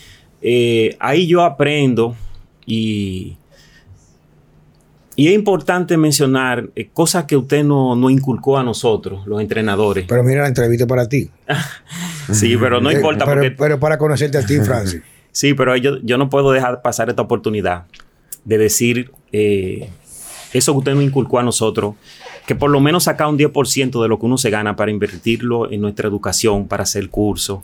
[0.40, 2.16] eh, ahí yo aprendo
[2.64, 3.36] y,
[5.16, 10.06] y es importante mencionar eh, cosas que usted no, no, inculcó a nosotros, los entrenadores.
[10.08, 11.30] Pero mira la entrevista para ti.
[12.32, 13.24] sí, pero no importa.
[13.24, 15.02] Pero, pero, para conocerte a ti, Francis.
[15.30, 17.84] sí, pero yo, yo no puedo dejar pasar esta oportunidad
[18.44, 19.88] de decir eh,
[20.52, 21.94] eso que usted nos inculcó a nosotros,
[22.46, 25.70] que por lo menos saca un 10% de lo que uno se gana para invertirlo
[25.70, 27.62] en nuestra educación, para hacer curso,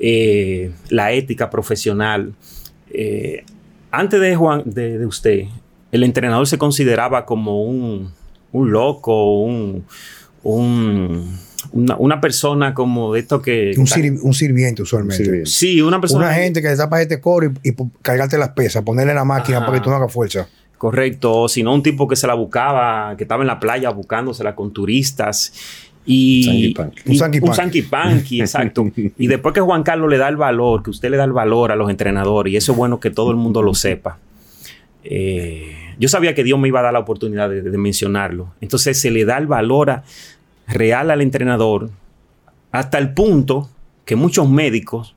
[0.00, 2.34] eh, la ética profesional.
[3.92, 5.44] antes de, Juan, de usted,
[5.92, 8.12] el entrenador se consideraba como un,
[8.52, 9.84] loco, un,
[11.72, 13.74] una, persona como de esto que...
[13.76, 15.46] Un, sirviente usualmente.
[15.46, 16.26] Sí, una persona...
[16.26, 19.78] Una gente que se tapa este coro y, cargarte las pesas, ponerle la máquina para
[19.78, 20.48] que tú no hagas fuerza.
[20.78, 23.90] Correcto, o si no un tipo que se la buscaba, que estaba en la playa
[23.90, 25.52] buscándosela con turistas.
[26.06, 26.74] Y,
[27.04, 27.16] un
[27.54, 28.40] Sanky Panky.
[28.40, 28.90] exacto.
[28.96, 31.70] y después que Juan Carlos le da el valor, que usted le da el valor
[31.70, 34.18] a los entrenadores, y eso es bueno que todo el mundo lo sepa.
[35.04, 38.52] Eh, yo sabía que Dios me iba a dar la oportunidad de, mencionarlo.
[38.60, 40.02] Entonces se le da el valor
[40.66, 41.90] real al entrenador
[42.72, 43.68] hasta el punto
[44.04, 45.14] que muchos médicos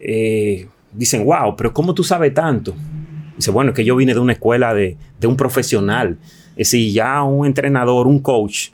[0.00, 2.74] eh, dicen, wow, pero ¿cómo tú sabes tanto?
[3.36, 6.18] Dice, bueno, es que yo vine de una escuela de, un profesional.
[6.50, 8.68] Es decir, ya un entrenador, un coach,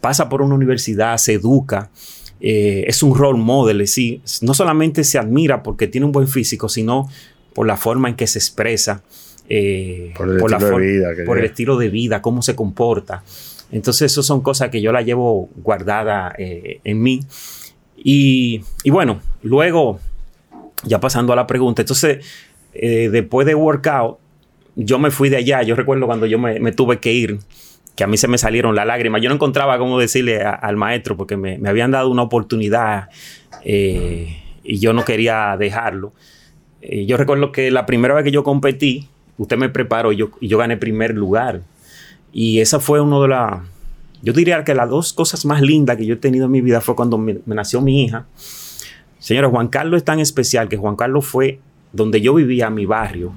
[0.00, 1.90] pasa por una universidad, se educa,
[2.40, 6.28] eh, es un role model, es decir, no solamente se admira porque tiene un buen
[6.28, 7.08] físico, sino
[7.54, 9.02] por la forma en que se expresa,
[9.48, 13.22] eh, por, el, estilo de vida, por el estilo de vida, cómo se comporta.
[13.70, 17.20] Entonces, eso son cosas que yo la llevo guardada eh, en mí.
[17.96, 20.00] Y, bueno, luego,
[20.84, 22.24] ya pasando a la pregunta, entonces,
[22.74, 24.18] eh, después de workout,
[24.76, 25.62] yo me fui de allá.
[25.62, 27.38] Yo recuerdo cuando yo me, tuve que ir,
[27.94, 29.20] que a mí se me salieron las lágrimas.
[29.22, 33.08] Yo no encontraba cómo decirle al maestro, porque me, me, habían dado una oportunidad
[33.64, 36.12] y yo no quería dejarlo.
[36.80, 39.08] yo recuerdo que la primera vez que yo competí,
[39.42, 41.62] usted me preparó y yo, gané primer lugar.
[42.32, 43.62] Y esa fue una de,
[44.22, 46.80] yo diría que las dos cosas más lindas que yo he tenido en mi vida
[46.80, 48.26] fue cuando me, nació mi hija.
[49.18, 51.58] Señora, Juan Carlos es tan especial que Juan Carlos fue
[51.92, 53.32] donde yo vivía, mi barrio,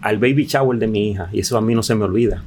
[0.00, 1.28] al baby shower de mi hija.
[1.32, 2.42] Y eso a mí no se me olvida.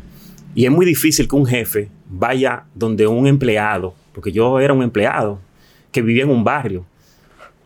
[0.55, 4.83] Y es muy difícil que un jefe vaya donde un empleado, porque yo era un
[4.83, 5.39] empleado
[5.91, 6.85] que vivía en un barrio.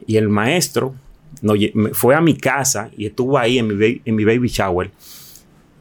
[0.06, 0.96] Y el maestro
[1.42, 1.54] no,
[1.94, 4.92] fue a mi casa y estuvo ahí en mi, en mi baby shower.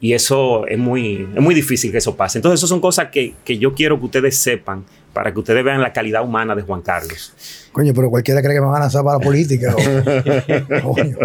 [0.01, 2.39] Y eso es muy, es muy difícil que eso pase.
[2.39, 4.85] Entonces, eso son cosas que, que yo quiero que ustedes sepan
[5.17, 7.33] para que ustedes vean la calidad humana de Juan Carlos.
[7.73, 9.73] Coño, pero cualquiera cree que me van a lanzar para la política.
[10.83, 11.17] Coño.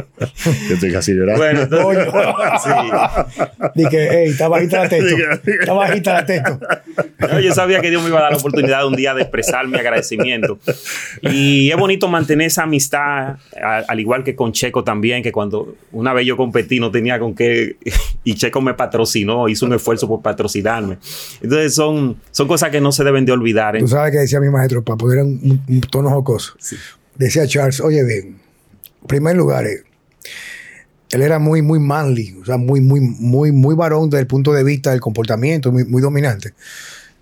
[0.69, 1.41] Yo estoy casi llorando.
[1.41, 2.07] Bueno, entonces,
[2.63, 3.49] sí.
[3.75, 5.05] Dije, hey, está bajita la teto.
[5.45, 6.59] Está bajita la teto.
[7.19, 9.67] No, yo sabía que Dios me iba a dar la oportunidad un día de expresar
[9.67, 10.57] mi agradecimiento.
[11.21, 16.13] Y es bonito mantener esa amistad, al igual que con Checo también, que cuando una
[16.13, 17.75] vez yo competí no tenía con qué,
[18.23, 20.97] y Checo me patrocinó, hizo un esfuerzo por patrocinarme.
[21.41, 23.80] Entonces son, son cosas que no se deben de olvidar.
[23.81, 26.53] Tú sabes que decía mi maestro, para poner un, un tono jocoso.
[26.59, 26.75] Sí.
[27.15, 28.39] Decía Charles, oye bien,
[29.01, 29.81] en primer lugar, eh,
[31.09, 34.53] él era muy, muy manly, o sea, muy, muy, muy, muy varón desde el punto
[34.53, 36.53] de vista del comportamiento, muy, muy dominante.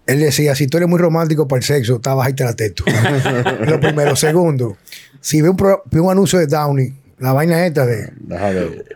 [0.06, 2.84] Él decía, si tú eres muy romántico para el sexo, está bajita la teto.
[3.66, 4.18] Lo primero.
[4.18, 4.76] Segundo,
[5.22, 8.12] si ve un, pro, ve un anuncio de Downey, la vaina esta de.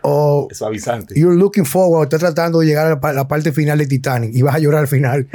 [0.02, 0.48] O.
[0.50, 1.14] Es suavizante.
[1.18, 4.54] You're looking forward, estás tratando de llegar a la parte final de Titanic y vas
[4.54, 5.28] a llorar al final.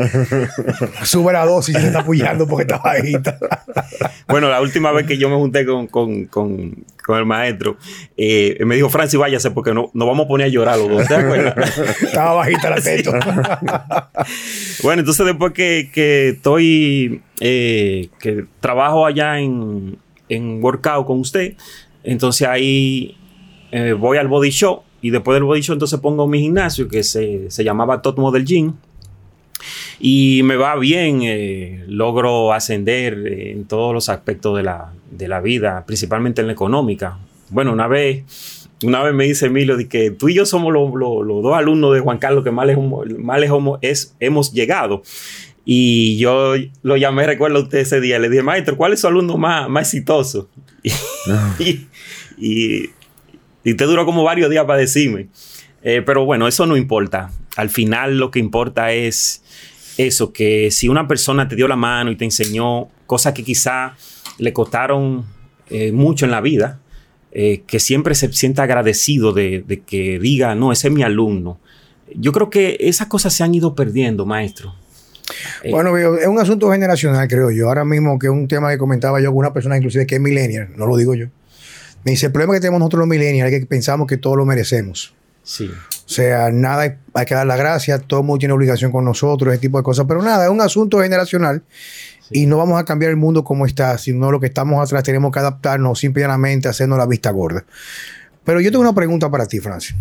[1.03, 3.37] Sube la dosis y se está apoyando porque está bajita.
[4.27, 7.77] bueno, la última vez que yo me junté con, con, con, con el maestro,
[8.17, 11.07] eh, me dijo, Francis, váyase porque no, nos vamos a poner a llorar los dos.
[11.07, 11.77] ¿Te acuerdas?
[12.01, 13.11] Estaba bajita la teto.
[14.81, 17.21] bueno, entonces después que, que estoy.
[17.41, 19.97] Eh, que trabajo allá en,
[20.27, 21.55] en Workout con usted.
[22.03, 23.15] Entonces ahí
[23.71, 27.03] eh, voy al body show y después del body show entonces pongo mi gimnasio que
[27.03, 28.73] se, se llamaba Top Model Gym.
[29.99, 35.41] Y me va bien, eh, logro ascender en todos los aspectos de la, de la,
[35.41, 37.17] vida, principalmente en la económica.
[37.49, 40.93] Bueno, una vez, una vez me dice Emilio de que tú y yo somos los,
[40.93, 42.69] los, los dos alumnos de Juan Carlos que más
[43.81, 45.01] es, hemos llegado.
[45.65, 49.37] Y yo lo llamé, recuerdo usted ese día, le dije, maestro, ¿cuál es su alumno
[49.37, 50.47] más, más exitoso?
[51.59, 52.89] y,
[53.63, 55.27] y, te duró como varios días para decirme.
[55.83, 57.31] Eh, pero bueno, eso no importa.
[57.55, 59.43] Al final lo que importa es
[59.97, 63.95] eso, que si una persona te dio la mano y te enseñó cosas que quizá
[64.37, 65.25] le costaron
[65.69, 66.79] eh, mucho en la vida,
[67.31, 71.59] eh, que siempre se sienta agradecido de, de, que diga, no, ese es mi alumno.
[72.15, 74.73] Yo creo que esas cosas se han ido perdiendo, maestro.
[75.69, 77.67] Bueno, es un asunto generacional, creo yo.
[77.67, 80.21] Ahora mismo, que es un tema que comentaba yo con una persona, inclusive que es
[80.21, 81.27] millennial, no lo digo yo.
[82.03, 84.45] Me dice: el problema que tenemos nosotros los millennials es que pensamos que todo lo
[84.45, 85.13] merecemos.
[85.43, 85.65] Sí.
[85.67, 89.53] O sea, nada, hay que dar la gracia, todo el mundo tiene obligación con nosotros,
[89.53, 90.05] ese tipo de cosas.
[90.07, 91.63] Pero nada, es un asunto generacional
[92.29, 92.41] sí.
[92.41, 95.31] y no vamos a cambiar el mundo como está, sino lo que estamos atrás tenemos
[95.31, 97.65] que adaptarnos simplemente a hacernos la vista gorda.
[98.43, 99.95] Pero yo tengo una pregunta para ti, Francis.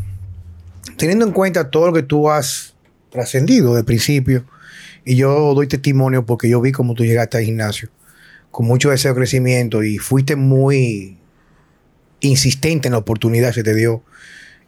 [0.96, 2.74] Teniendo en cuenta todo lo que tú has
[3.10, 4.44] trascendido de principio,
[5.08, 7.88] y yo doy testimonio porque yo vi cómo tú llegaste al gimnasio
[8.50, 11.16] con mucho deseo de crecimiento y fuiste muy
[12.20, 14.02] insistente en la oportunidad que se te dio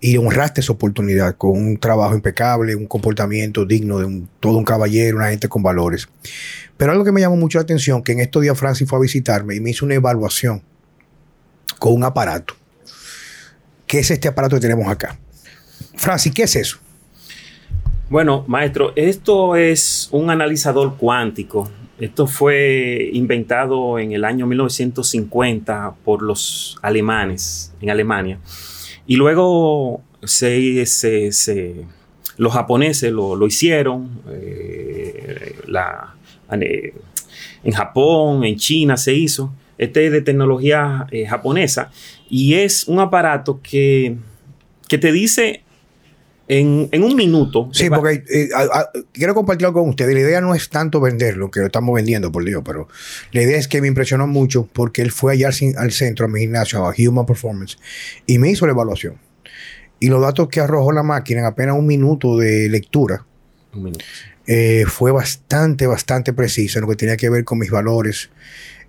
[0.01, 4.65] y honraste esa oportunidad con un trabajo impecable, un comportamiento digno de un, todo un
[4.65, 6.09] caballero, una gente con valores.
[6.79, 9.03] Pero algo que me llamó mucho la atención, que en estos días Francis fue a
[9.03, 10.63] visitarme y me hizo una evaluación
[11.79, 12.55] con un aparato.
[13.87, 15.19] ¿Qué es este aparato que tenemos acá?
[15.97, 16.81] Francis, ¿qué es eso?
[18.11, 21.71] Bueno, maestro, esto es un analizador cuántico.
[22.01, 28.41] Esto fue inventado en el año 1950 por los alemanes en Alemania.
[29.07, 30.85] Y luego se,
[32.37, 34.11] los japoneses lo, lo hicieron.
[34.29, 35.55] Eh,
[37.63, 39.53] en Japón, en China se hizo.
[39.79, 41.93] Este es de tecnología eh, japonesa.
[42.29, 44.17] Y es un aparato que,
[44.89, 45.63] que te dice
[46.51, 47.69] en, en, un minuto.
[47.73, 50.13] Sí, porque eh, a, a, quiero compartirlo con ustedes.
[50.13, 52.89] La idea no es tanto venderlo, que lo estamos vendiendo, por Dios, pero
[53.31, 56.29] la idea es que me impresionó mucho porque él fue allá al, al centro, a
[56.29, 57.79] mi gimnasio, a Human Performance,
[58.27, 59.15] y me hizo la evaluación.
[60.01, 63.25] Y los datos que arrojó la máquina en apenas un minuto de lectura
[63.73, 64.05] un minuto.
[64.49, 68.31] Eh, fue bastante, bastante preciso en lo que tenía que ver con mis valores,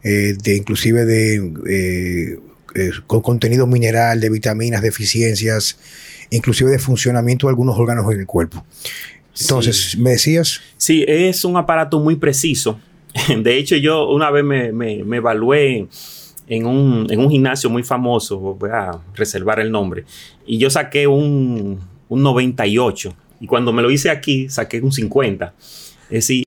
[0.01, 2.39] eh, de inclusive de
[2.75, 5.77] eh, con contenido mineral, de vitaminas, deficiencias
[6.31, 8.65] inclusive de funcionamiento de algunos órganos en el cuerpo.
[9.39, 9.97] Entonces, sí.
[9.99, 10.61] ¿me decías?
[10.77, 12.79] Sí, es un aparato muy preciso.
[13.43, 15.87] De hecho, yo una vez me, me, me evalué
[16.47, 20.05] en un, en un, gimnasio muy famoso, voy a reservar el nombre,
[20.45, 21.79] y yo saqué un,
[22.09, 23.13] un 98.
[23.39, 25.53] Y cuando me lo hice aquí, saqué un 50.
[26.05, 26.43] Es decir,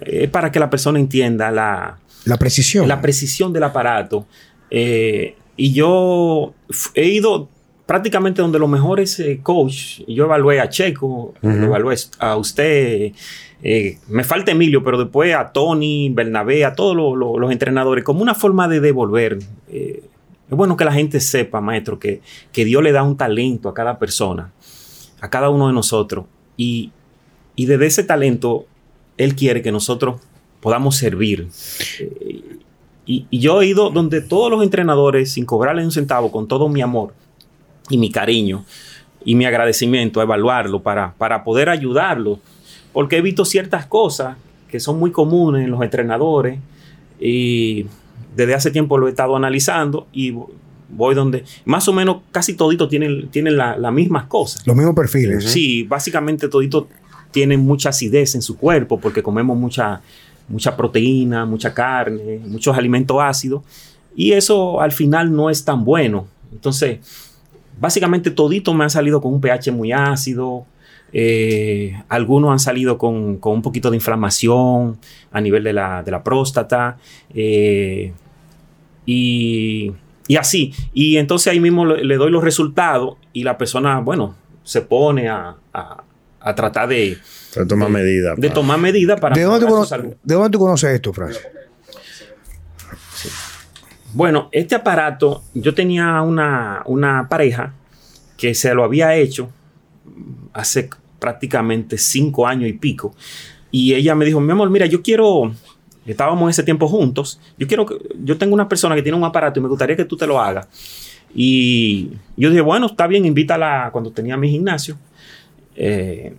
[0.00, 2.88] es para que la persona entienda la, La precisión.
[2.88, 4.26] la precisión del aparato.
[4.70, 6.54] Eh, y yo
[6.94, 7.48] he ido
[7.84, 13.12] prácticamente donde los mejores eh, coach, yo evalué a Checo, lo evalué a usted,
[13.62, 18.04] eh, me falta Emilio, pero después a Tony, Bernabé, a todos los, los- los entrenadores,
[18.04, 19.38] como una forma de devolver.
[19.68, 20.02] Eh,
[20.50, 22.20] es bueno que la gente sepa, maestro, que,
[22.52, 24.52] que Dios le da un talento a cada persona,
[25.20, 26.24] a cada uno de nosotros.
[26.56, 26.90] Y,
[27.56, 28.66] y desde ese talento,
[29.16, 30.20] Él quiere que nosotros
[30.60, 31.48] podamos servir.
[33.08, 36.46] Eh, y, y yo he ido donde todos los entrenadores, sin cobrarles un centavo, con
[36.46, 37.14] todo mi amor
[37.90, 38.64] y mi cariño
[39.24, 42.38] y mi agradecimiento a evaluarlo para, para poder ayudarlo.
[42.92, 44.36] Porque he visto ciertas cosas
[44.70, 46.58] que son muy comunes en los entrenadores
[47.20, 47.86] y
[48.36, 50.34] desde hace tiempo lo he estado analizando y
[50.90, 54.66] voy donde más o menos casi todito tienen, tienen la- las mismas cosas.
[54.66, 55.44] Los mismos perfiles.
[55.44, 56.88] Sí, básicamente todito
[57.30, 60.00] tienen mucha acidez en su cuerpo porque comemos mucha,
[60.48, 63.62] mucha proteína, mucha carne, muchos alimentos ácidos
[64.16, 66.26] y eso al final no es tan bueno.
[66.52, 66.98] Entonces,
[67.80, 70.64] básicamente todito me han salido con un pH muy ácido,
[71.12, 74.98] eh, algunos han salido con, un poquito de inflamación
[75.30, 76.98] a nivel de la, de la próstata
[77.34, 78.12] eh,
[79.06, 79.92] y,
[80.26, 80.72] y así.
[80.92, 84.34] Y entonces ahí mismo le, le doy los resultados y la persona, bueno,
[84.64, 86.04] se pone a, a-
[86.40, 87.18] a tratar de,
[87.54, 88.38] De- medidas.
[88.38, 90.16] de tomar medidas para ¿De dónde, tú.
[90.22, 91.42] ¿De dónde tú conoces esto, Francis?
[94.12, 97.74] Bueno, este aparato, yo tenía una, una pareja
[98.36, 99.50] que se lo había hecho
[100.52, 103.14] hace prácticamente cinco años y pico.
[103.70, 105.52] Y ella me dijo, mi amor, mira, yo quiero,
[106.06, 109.60] estábamos ese tiempo juntos, yo quiero, que, yo tengo una persona que tiene un aparato
[109.60, 110.68] y me gustaría que tú te lo hagas.
[111.34, 114.96] Y yo dije, bueno, está bien, invítala cuando tenía mi gimnasio.
[115.76, 116.34] Eh,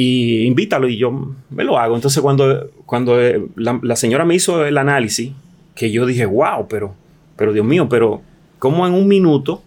[0.00, 1.10] y invítalo y yo
[1.50, 1.96] me lo hago.
[1.96, 5.32] Entonces cuando, cuando eh, la, señora me hizo el análisis,
[5.74, 6.94] que yo dije, wow, pero,
[7.34, 8.22] pero Dios mío, pero
[8.60, 9.64] ¿cómo en un minuto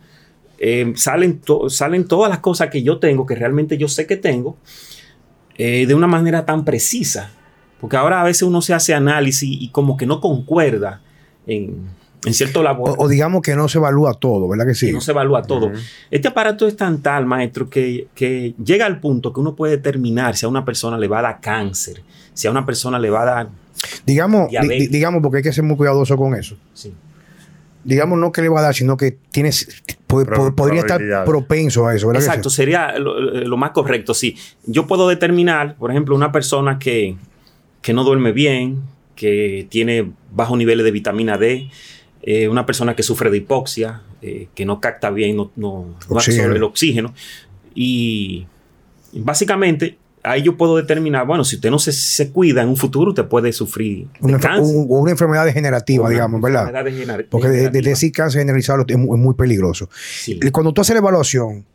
[0.58, 4.56] eh, salen, salen todas las cosas que yo tengo, que realmente yo sé que tengo,
[5.58, 7.34] eh, de una manera tan precisa?
[7.82, 11.02] Porque ahora a veces uno se hace análisis y como que no concuerda
[11.46, 11.90] en,
[12.26, 12.90] en cierto labor.
[12.92, 14.88] O, o digamos que no se evalúa todo, ¿verdad que sí?
[14.88, 15.72] que no se evalúa todo.
[16.12, 20.36] Este aparato es tan tal, maestro, que, que llega al punto que uno puede determinar
[20.38, 22.04] si a una persona le va a dar cáncer,
[22.34, 23.50] si a una persona le va a dar...
[24.06, 26.56] Digamos, di- digamos, porque hay que ser muy cuidadoso con eso.
[26.74, 26.94] sí.
[27.84, 31.02] Digamos, no que le va a dar, sino que tienes, po- Pro- po- podría estar
[31.26, 32.20] propenso a eso, ¿verdad?
[32.22, 32.58] que Exacto, sí?
[32.58, 34.38] sería lo, lo más correcto, sí.
[34.68, 37.16] Yo puedo determinar, por ejemplo, una persona que,
[37.82, 38.84] que no duerme bien,
[39.16, 41.72] que tiene bajos niveles de vitamina D,
[42.24, 46.16] eh, una persona que sufre de hipoxia, eh, que no capta bien, no, no, no
[46.18, 47.14] absorbe el oxígeno.
[47.74, 48.46] Y
[49.14, 53.10] básicamente ahí yo puedo determinar, bueno, si usted no se, se cuida en un futuro,
[53.10, 54.76] usted puede sufrir Una, cáncer.
[54.76, 56.68] un- una enfermedad degenerativa, una digamos, ¿verdad?
[56.70, 59.90] enfermedad degener- Porque de, de decir cáncer generalizado es muy, es muy peligroso.
[60.20, 60.40] Sí.
[60.52, 61.66] Cuando tú haces la evaluación,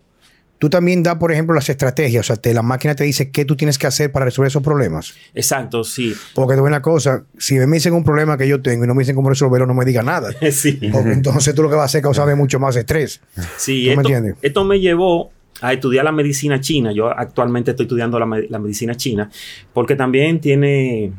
[0.58, 2.20] tú también das, por ejemplo, las estrategias.
[2.20, 4.62] O sea, te, la máquina te dice qué tú tienes que hacer para resolver esos
[4.62, 5.14] problemas.
[5.34, 6.14] Exacto, sí.
[6.34, 8.94] Porque te voy una cosa, si me dicen un problema que yo tengo y no
[8.94, 10.30] me dicen cómo resolverlo, no me diga nada.
[10.50, 10.78] sí.
[10.92, 13.20] Porque entonces tú lo que vas a hacer es causarme mucho más estrés.
[13.56, 14.36] Sí, ¿Tú me entiendes?
[14.42, 16.92] esto me llevó a estudiar la medicina china.
[16.92, 19.30] Yo actualmente estoy estudiando la, la medicina china
[19.72, 21.12] porque también tiene,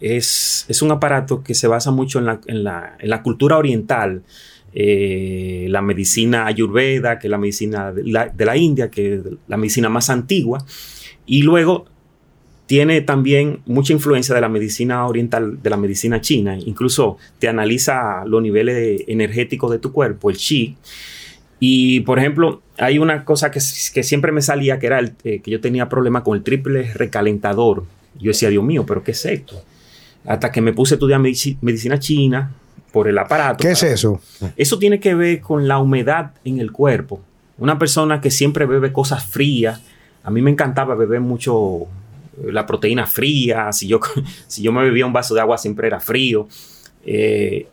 [0.00, 3.56] es, es un aparato que se basa mucho en la, en la, en la cultura
[3.58, 4.22] oriental.
[4.72, 9.88] Eh, la medicina ayurveda, que es la medicina de la, India, que es la medicina
[9.88, 10.64] más antigua.
[11.26, 11.86] Y luego
[12.66, 16.56] tiene también mucha influencia de la medicina oriental, de la medicina china.
[16.56, 20.76] Incluso te analiza los niveles energéticos de tu cuerpo, el chi.
[21.58, 23.60] Y, por ejemplo, hay una cosa que,
[23.92, 27.84] que siempre me salía, que era eh, que yo tenía problema con el triple recalentador.
[28.18, 29.62] Yo decía, Dios mío, ¿pero qué es esto?
[30.24, 32.54] Hasta que me puse a estudiar medici- medicina china
[32.92, 33.62] por el aparato.
[33.62, 34.20] ¿Qué es eso?
[34.56, 37.20] Eso tiene que ver con la humedad en el cuerpo.
[37.58, 39.80] Una persona que siempre bebe cosas frías.
[40.22, 41.82] A mí me encantaba beber mucho
[42.42, 43.72] eh, la proteína fría.
[43.72, 44.00] Si yo,
[44.46, 46.48] si yo me bebía un vaso de agua siempre era frío.
[47.04, 47.66] Eh,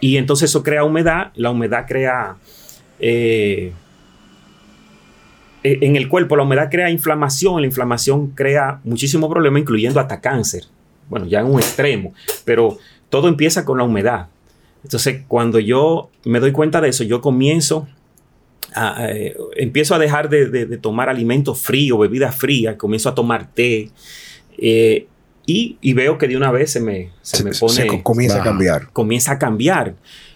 [0.00, 1.32] y entonces eso crea humedad.
[1.34, 2.36] La humedad crea...
[2.98, 3.72] eh,
[5.64, 10.20] eh, en el cuerpo la humedad crea inflamación, la inflamación crea muchísimos problemas, incluyendo hasta
[10.20, 10.64] cáncer.
[11.08, 12.14] Bueno, ya en un extremo,
[12.44, 12.78] pero
[13.08, 14.28] todo empieza con la humedad.
[14.84, 17.88] Entonces, cuando yo me doy cuenta de eso, yo comienzo
[18.74, 23.14] a, eh, empiezo a dejar de, de- de tomar alimentos fríos, bebidas frías, comienzo a
[23.14, 23.90] tomar té
[24.58, 25.06] eh,
[25.46, 28.02] y, y veo que de una vez se me, se me Se- pone se co-
[28.02, 28.50] comienza a baja.
[28.50, 28.90] cambiar.
[28.92, 29.94] comienza a cambiar.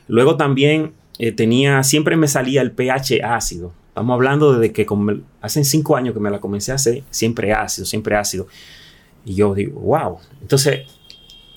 [0.08, 3.72] Luego también eh, tenía, siempre me salía el pH ácido.
[3.88, 5.12] Estamos hablando desde que como-
[5.42, 8.46] hace cinco años que me la comencé a hacer, siempre ácido, siempre ácido.
[9.26, 10.18] Y yo digo, wow.
[10.40, 10.80] Entonces,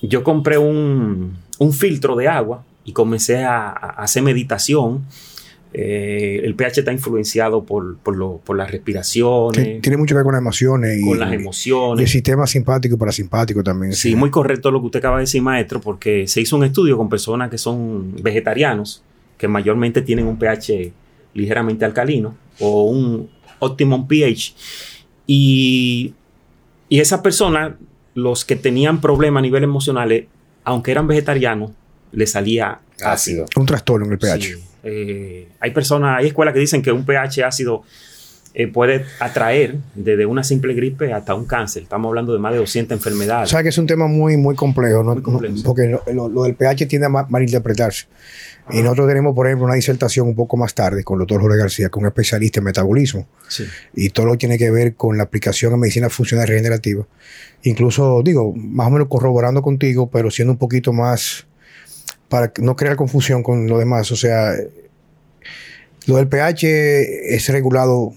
[0.02, 5.06] yo compré un, un filtro de agua y comencé a, a hacer meditación.
[5.78, 9.82] Eh, el pH está influenciado por, por, lo, por las respiraciones.
[9.82, 11.04] Tiene mucho que ver con las emociones.
[11.04, 12.00] Con las emociones.
[12.00, 13.92] Y el sistema simpático y parasimpático también.
[13.92, 16.96] Sí, muy correcto lo que usted acaba de decir, maestro, porque se hizo un estudio
[16.96, 19.04] con personas que son vegetarianos,
[19.38, 20.94] que mayormente tienen un pH
[21.34, 23.30] ligeramente alcalino o un
[23.60, 24.56] optimum pH.
[25.28, 26.14] Y,
[26.88, 27.74] y esas personas,
[28.14, 30.26] los que tenían problemas a nivel emocional,
[30.64, 31.72] aunque eran vegetarianos,
[32.12, 33.46] le salía ácido.
[33.56, 34.42] Un trastorno en el pH.
[34.42, 34.64] Sí.
[34.84, 37.84] Eh, hay personas, hay escuelas que dicen que un pH ácido
[38.54, 41.84] eh, puede atraer desde una simple gripe hasta un cáncer.
[41.84, 43.50] Estamos hablando de más de 200 enfermedades.
[43.50, 45.14] O sea que es un tema muy, muy complejo, ¿no?
[45.16, 45.56] Muy complejo.
[45.66, 48.06] porque lo, lo- lo del pH tiende a ma- malinterpretarse.
[48.72, 51.58] Y nosotros tenemos, por ejemplo, una disertación un poco más tarde con el doctor Jorge
[51.58, 53.28] García, con un especialista en metabolismo.
[53.48, 53.64] Sí.
[53.94, 57.06] y todo lo que tiene que ver con la aplicación en medicina funcional regenerativa.
[57.64, 61.46] Incluso, digo, más o menos corroborando contigo, pero siendo un poquito más
[62.36, 64.12] para no crear confusión con lo demás.
[64.12, 64.52] O sea,
[66.06, 68.12] lo del pH es regulado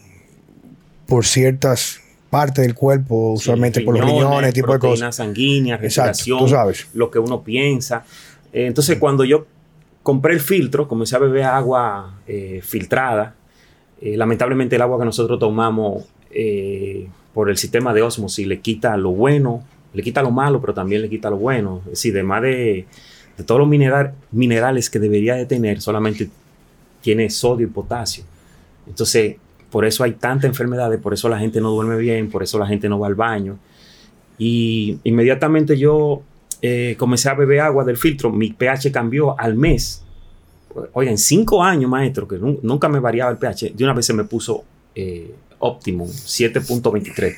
[1.06, 2.00] por ciertas
[2.30, 5.14] partes del cuerpo, usualmente Sí, por los riñones, tipo de cosas.
[5.14, 6.88] sanguíneas, Exacto, respiración, tú sabes.
[6.94, 8.04] lo que uno piensa.
[8.52, 9.46] Eh, entonces, cuando yo
[10.02, 13.36] compré el filtro, comencé a beber agua eh, filtrada.
[14.00, 18.96] Eh, lamentablemente, el agua que nosotros tomamos eh, por el sistema de osmosis le quita
[18.96, 19.62] lo bueno,
[19.94, 21.82] le quita lo malo, pero también le quita lo bueno.
[21.86, 22.84] Es decir, además de,
[23.38, 26.28] de todos los mineral- minerales que debería de tener, solamente
[27.00, 28.24] tiene sodio y potasio.
[28.86, 29.36] Entonces,
[29.70, 32.66] por eso hay tantas enfermedades, por eso la gente no duerme bien, por eso la
[32.66, 33.58] gente no va al baño.
[34.38, 36.22] Y inmediatamente yo
[36.62, 40.02] eh, comencé a beber agua del filtro, mi pH cambió al mes.
[40.92, 44.12] Oigan, cinco años, maestro, que nu- nunca me variaba el pH, de una vez se
[44.14, 44.64] me puso
[44.94, 47.36] eh, Optimum 7.23.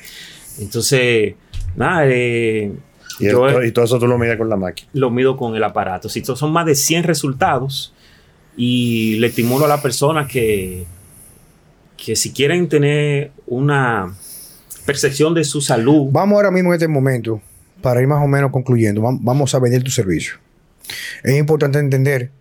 [0.59, 1.35] Entonces,
[1.75, 2.71] nada, eh,
[3.21, 4.89] Y, yo esto- y todo eso tú lo mides con la máquina.
[4.93, 6.09] lo mido con el aparato.
[6.09, 7.93] Si estos son más de 100 resultados
[8.57, 10.85] y le estimulo a la persona que,
[11.97, 14.13] que si quieren tener una
[14.85, 17.41] percepción de su salud, Vamos ahora mismo en este momento,
[17.81, 20.35] para ir más o menos concluyendo, vam- vamos a vender tu servicio.
[21.23, 22.31] Es importante entender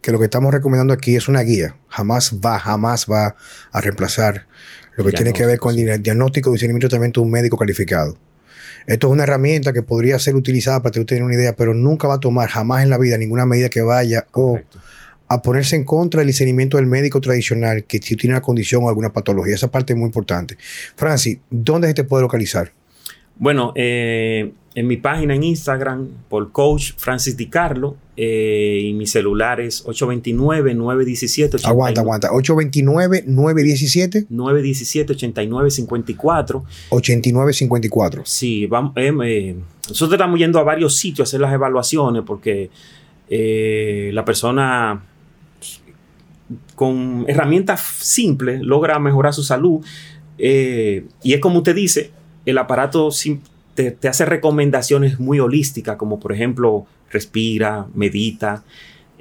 [0.00, 1.76] que lo que estamos recomendando aquí es una guía.
[1.88, 3.36] Jamás va, jamás va
[3.72, 4.46] a reemplazar
[4.96, 7.56] lo que tiene que ver con el diagnóstico y discernimiento y tratamiento de un médico
[7.58, 8.16] calificado.
[8.86, 11.74] Esto es una herramienta que podría ser utilizada para que usted tenga una idea, pero
[11.74, 14.60] nunca va a tomar jamás en la vida ninguna medida que vaya o
[15.28, 18.88] a ponerse en contra del discernimiento del médico tradicional que si tiene una condición o
[18.88, 19.54] alguna patología.
[19.54, 20.56] Esa parte es muy importante.
[20.96, 22.72] Francis, ¿dónde se te puede localizar?
[23.36, 29.06] Bueno, eh, en mi página en Instagram, por coach Francis Di Carlo, eh, y mi
[29.06, 31.64] celular es 829-917.
[31.64, 32.30] Aguanta, aguanta.
[32.30, 34.28] 829-917.
[34.28, 36.62] 917-8954.
[36.90, 38.22] 8954.
[38.24, 39.56] Sí, vamos, eh, eh,
[39.88, 42.70] nosotros estamos yendo a varios sitios a hacer las evaluaciones porque
[43.28, 45.02] eh, la persona
[46.74, 49.84] con herramientas simples logra mejorar su salud.
[50.38, 52.10] Eh, y es como usted dice,
[52.46, 53.10] el aparato
[53.74, 58.62] te, te hace recomendaciones muy holísticas, como por ejemplo, respira, medita,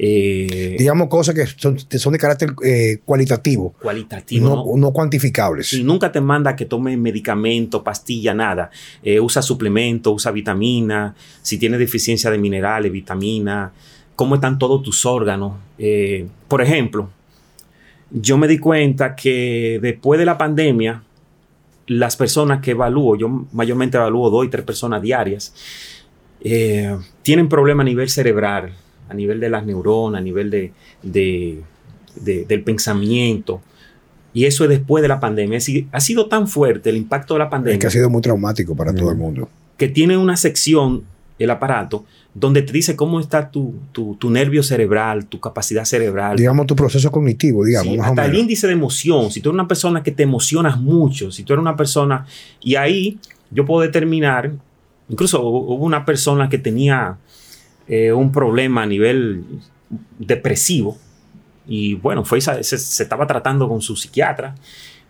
[0.02, 4.48] eh, Digamos cosas que son, de carácter eh, cualitativo, cualitativo.
[4.48, 4.78] no, ¿no?
[4.78, 5.74] no cuantificables.
[5.74, 8.72] Y nunca te manda que tome medicamento, pastilla, nada.
[9.04, 11.14] Eh, usa suplemento, usa vitamina.
[11.42, 13.74] Si tienes deficiencia de minerales, vitamina.
[14.16, 15.58] Cómo están todos tus órganos.
[16.48, 17.10] Por ejemplo,
[18.10, 21.04] yo me di cuenta que después de la pandemia,
[21.90, 25.54] las personas que evalúo, yo mayormente evalúo dos y tres personas diarias,
[26.42, 28.74] eh, tienen problemas a nivel cerebral,
[29.10, 30.72] a nivel de las neuronas, a nivel de,
[31.04, 31.62] de-
[32.16, 33.62] de- del pensamiento.
[34.34, 35.58] Y eso es después de la pandemia.
[35.58, 38.10] Es decir, ha sido tan fuerte el impacto de la Es pandemia que ha sido
[38.10, 39.50] muy traumático para todo el mundo.
[39.78, 41.04] que tiene una sección,
[41.40, 46.38] el aparato, donde te dice cómo está tu, tu- tu nervio cerebral, tu capacidad cerebral.
[46.38, 49.32] Digamos tu proceso cognitivo, digamos, Sí, más o el índice de emoción.
[49.32, 52.26] Si tú eres una persona que te emocionas mucho, si tú eres una persona.
[52.62, 53.18] Y ahí
[53.52, 54.52] yo puedo determinar.
[55.08, 57.18] Incluso hu- hubo una persona que tenía
[57.88, 59.44] eh, un problema a nivel
[60.20, 60.98] depresivo.
[61.68, 64.56] Y bueno, fue, se estaba tratando con su psiquiatra.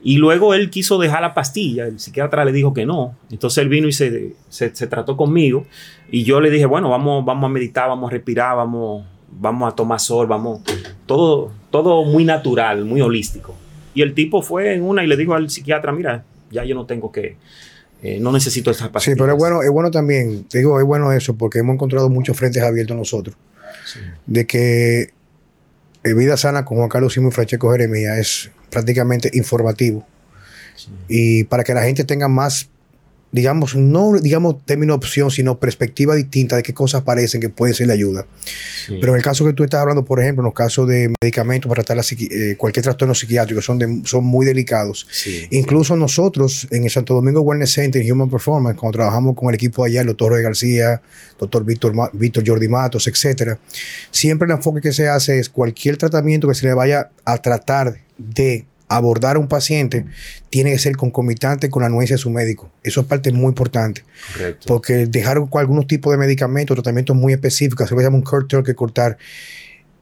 [0.02, 1.86] Y luego él quiso dejar la pastilla.
[1.86, 3.16] El psiquiatra le dijo que no.
[3.32, 5.66] Entonces él vino y se, se- se trató conmigo.
[6.12, 9.76] Y yo le dije, bueno, vamos, vamos a meditar, vamos a respirar, vamos, vamos a
[9.76, 10.62] tomar sol, vamos.
[11.06, 13.56] Todo, todo muy natural, muy holístico.
[13.94, 16.86] Y el tipo fue en una y le dijo al psiquiatra, mira, ya yo no
[16.86, 17.36] tengo que,
[18.02, 19.20] eh, no necesito esas Sí, pastillas.
[19.20, 22.38] pero es bueno, es bueno también, te digo, es bueno eso, porque hemos encontrado muchos
[22.38, 23.36] frentes abiertos nosotros.
[23.86, 24.00] Sí.
[24.26, 25.10] De que
[26.04, 30.06] eh, Vida Sana con Juan Carlos Simón y Francesco Jeremía es prácticamente informativo.
[30.76, 30.90] Sí.
[31.08, 32.70] Y para que la gente tenga más
[33.32, 37.88] digamos, no digamos término opción, sino perspectiva distinta de qué cosas parecen que pueden ser
[37.88, 38.26] de ayuda.
[38.88, 41.70] Pero en el caso que tú estás hablando, por ejemplo, en los casos de medicamentos
[41.70, 45.08] para tratar eh, cualquier trastorno psiquiátrico, son, son muy delicados.
[45.52, 49.56] Incluso nosotros en el Santo Domingo Wellness Center, en Human Performance, cuando trabajamos con el
[49.56, 51.02] equipo allá, el doctor Roy García,
[51.38, 53.60] doctor Víctor, Víctor Jordi Matos, etcétera,
[54.12, 58.00] siempre el enfoque que se hace es cualquier tratamiento que se le vaya a tratar
[58.18, 60.06] de abordar a un paciente
[60.50, 62.72] tiene que ser concomitante con la anuencia de su médico.
[62.84, 64.04] Eso es parte muy importante.
[64.66, 69.18] Porque dejar algunos tipos de medicamentos, tratamientos muy específicos, se llama un curtail que cortar,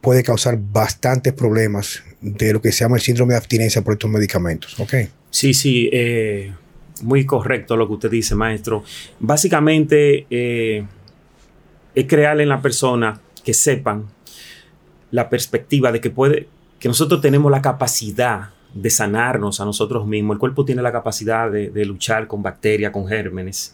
[0.01, 4.09] puede causar bastantes problemas de lo que se llama el síndrome de abstinencia por estos
[4.09, 4.79] medicamentos.
[4.79, 5.09] Okay.
[5.29, 6.53] Sí, sí, eh,
[7.01, 8.83] muy correcto lo que usted dice, maestro.
[9.19, 10.85] Básicamente eh,
[11.93, 14.05] es crear en la persona que sepan
[15.11, 16.47] la perspectiva de que puede,
[16.79, 18.51] que nosotros tenemos la capacidad
[18.81, 20.35] de sanarnos a nosotros mismos.
[20.35, 23.73] El cuerpo tiene la capacidad de, luchar con bacterias, con gérmenes,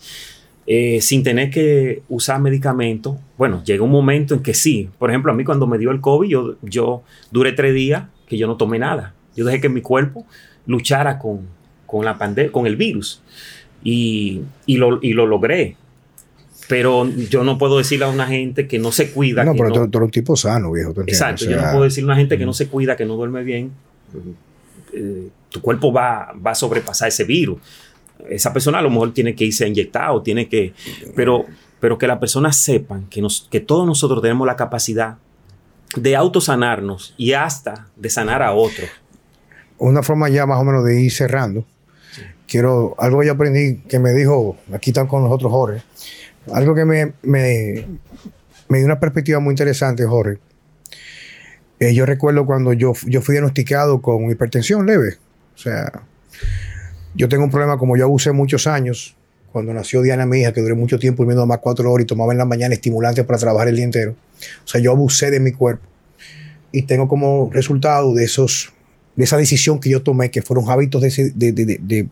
[0.66, 3.18] eh, sin tener que usar medicamentos.
[3.38, 4.90] Bueno, llega un momento en que sí.
[4.98, 8.38] Por ejemplo, a mí cuando me dio el COVID, yo, yo duré tres días que
[8.38, 9.14] yo no tomé nada.
[9.36, 10.26] Yo dejé que mi cuerpo
[10.66, 11.42] luchara con,
[11.86, 13.22] con la pandemia, con el virus.
[13.84, 15.76] Y, y, lo, y lo logré
[16.70, 19.44] pero yo no puedo decirle a una gente que no se cuida.
[19.44, 20.94] No, pero tú, eres un tipo sano, viejo.
[21.06, 23.44] exacto, yo no puedo decirle a una gente que no se cuida, que no duerme
[23.44, 23.72] bien,
[24.94, 27.60] eh, tu cuerpo va, va a sobrepasar ese virus.
[28.30, 30.74] Esa persona a lo mejor tiene que irse a inyectar o tiene que...
[31.16, 31.46] Pero,
[31.80, 35.18] pero que las personas sepan que, nos, que todos nosotros tenemos la capacidad
[35.96, 38.90] de autosanarnos y hasta de sanar a otros.
[39.78, 41.66] Una forma ya más o menos de ir cerrando.
[42.48, 45.82] Quiero, algo que yo aprendí que me dijo, aquí están con nosotros Jorge,
[46.52, 47.88] algo que me, me,
[48.68, 50.40] me dio una perspectiva muy interesante, Jorge,
[51.84, 55.18] eh, yo recuerdo cuando yo, yo fui diagnosticado con hipertensión leve.
[55.56, 56.04] O sea,
[57.16, 59.16] yo tengo un problema como yo abusé muchos años.
[59.52, 62.32] Cuando nació Diana, mi hija, que duré mucho tiempo durmiendo más cuatro horas y tomaba
[62.32, 64.16] en la mañana estimulantes para trabajar el día entero.
[64.66, 65.86] O sea, yo abusé de mi cuerpo.
[66.72, 68.74] Y tengo como resultado de esos
[69.16, 72.08] de esa decisión que yo tomé, que fueron hábitos de, de, de, de, O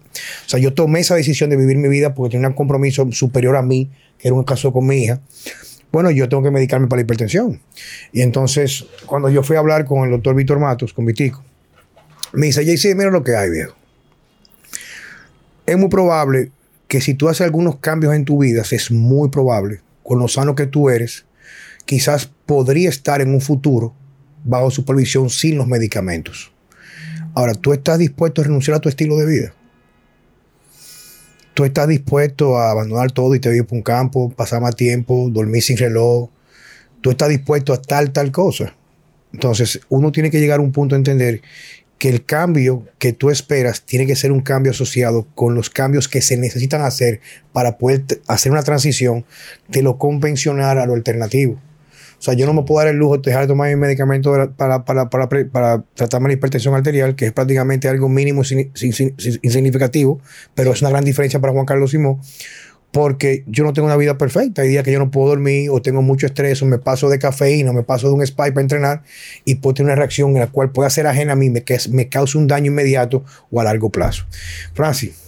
[0.49, 3.63] sea, yo tomé esa decisión de vivir mi vida porque tenía un compromiso superior a
[3.63, 5.19] mí, que era un caso con mi hija
[5.91, 7.59] bueno, yo tengo que medicarme para la hipertensión.
[8.11, 11.43] Y entonces, cuando yo fui a hablar con el doctor Víctor Matos, con Vitico,
[12.33, 13.75] me dice, JC, mira lo que hay, viejo.
[15.65, 16.51] Es muy probable
[16.87, 20.55] que si tú haces algunos cambios en tu vida, es muy probable, con lo sano
[20.55, 21.25] que tú eres,
[21.85, 23.93] quizás podría estar en un futuro
[24.43, 26.51] bajo supervisión sin los medicamentos.
[27.33, 29.53] Ahora, ¿tú estás dispuesto a renunciar a tu estilo de vida?
[31.53, 35.29] Tú estás dispuesto a abandonar todo y te ir por un campo, pasar más tiempo,
[35.29, 36.29] dormir sin reloj,
[37.01, 38.75] tú estás dispuesto a tal, tal cosa.
[39.33, 41.41] Entonces, uno tiene que llegar a un punto de entender
[41.97, 46.07] que el cambio que tú esperas tiene que ser un cambio asociado con los cambios
[46.07, 47.21] que se necesitan hacer
[47.53, 49.23] para poder hacer una transición
[49.67, 51.59] de lo convencional a lo alternativo.
[52.21, 54.31] O sea, yo no me puedo dar el lujo de dejar de tomar mi medicamento
[54.55, 60.21] para, para, para, para tratarme la hipertensión arterial, que es prácticamente algo mínimo insignificativo,
[60.53, 62.19] pero es una gran diferencia para Juan Carlos Simón,
[62.91, 64.61] porque yo no tengo una vida perfecta.
[64.61, 67.17] Hay días que yo no puedo dormir o tengo mucho estrés o me paso de
[67.17, 69.01] cafeína o me paso de un spike para entrenar
[69.43, 72.07] y puedo tener una reacción en la cual puede ser ajena a mí, que me
[72.07, 74.25] cause un daño inmediato o a largo plazo.
[74.75, 75.20] Francis,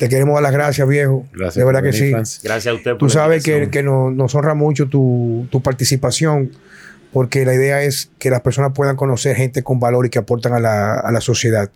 [0.00, 1.26] te queremos dar las gracias, viejo.
[1.30, 1.56] Gracias.
[1.56, 2.10] De verdad que sí.
[2.10, 2.92] Gracias a usted.
[2.92, 6.52] Por Tú sabes que, que nos, honra mucho tu, participación,
[7.12, 10.54] porque la idea es que las personas puedan conocer gente con valor y que aportan
[10.54, 11.70] a la, a la sociedad.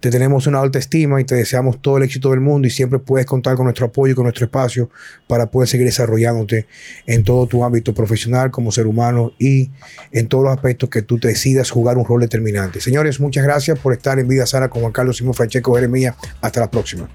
[0.00, 2.98] Te tenemos una alta estima y te deseamos todo el éxito del mundo y siempre
[2.98, 4.90] puedes contar con nuestro apoyo y con nuestro espacio
[5.26, 6.66] para poder seguir desarrollándote
[7.06, 9.70] en todo tu ámbito profesional como ser humano y
[10.12, 12.82] en todos los aspectos que tú te decidas jugar un rol determinante.
[12.82, 16.14] Señores, muchas gracias por estar en Vida Sana con Juan Carlos Simón Francesco Jeremía.
[16.42, 17.08] Hasta la próxima.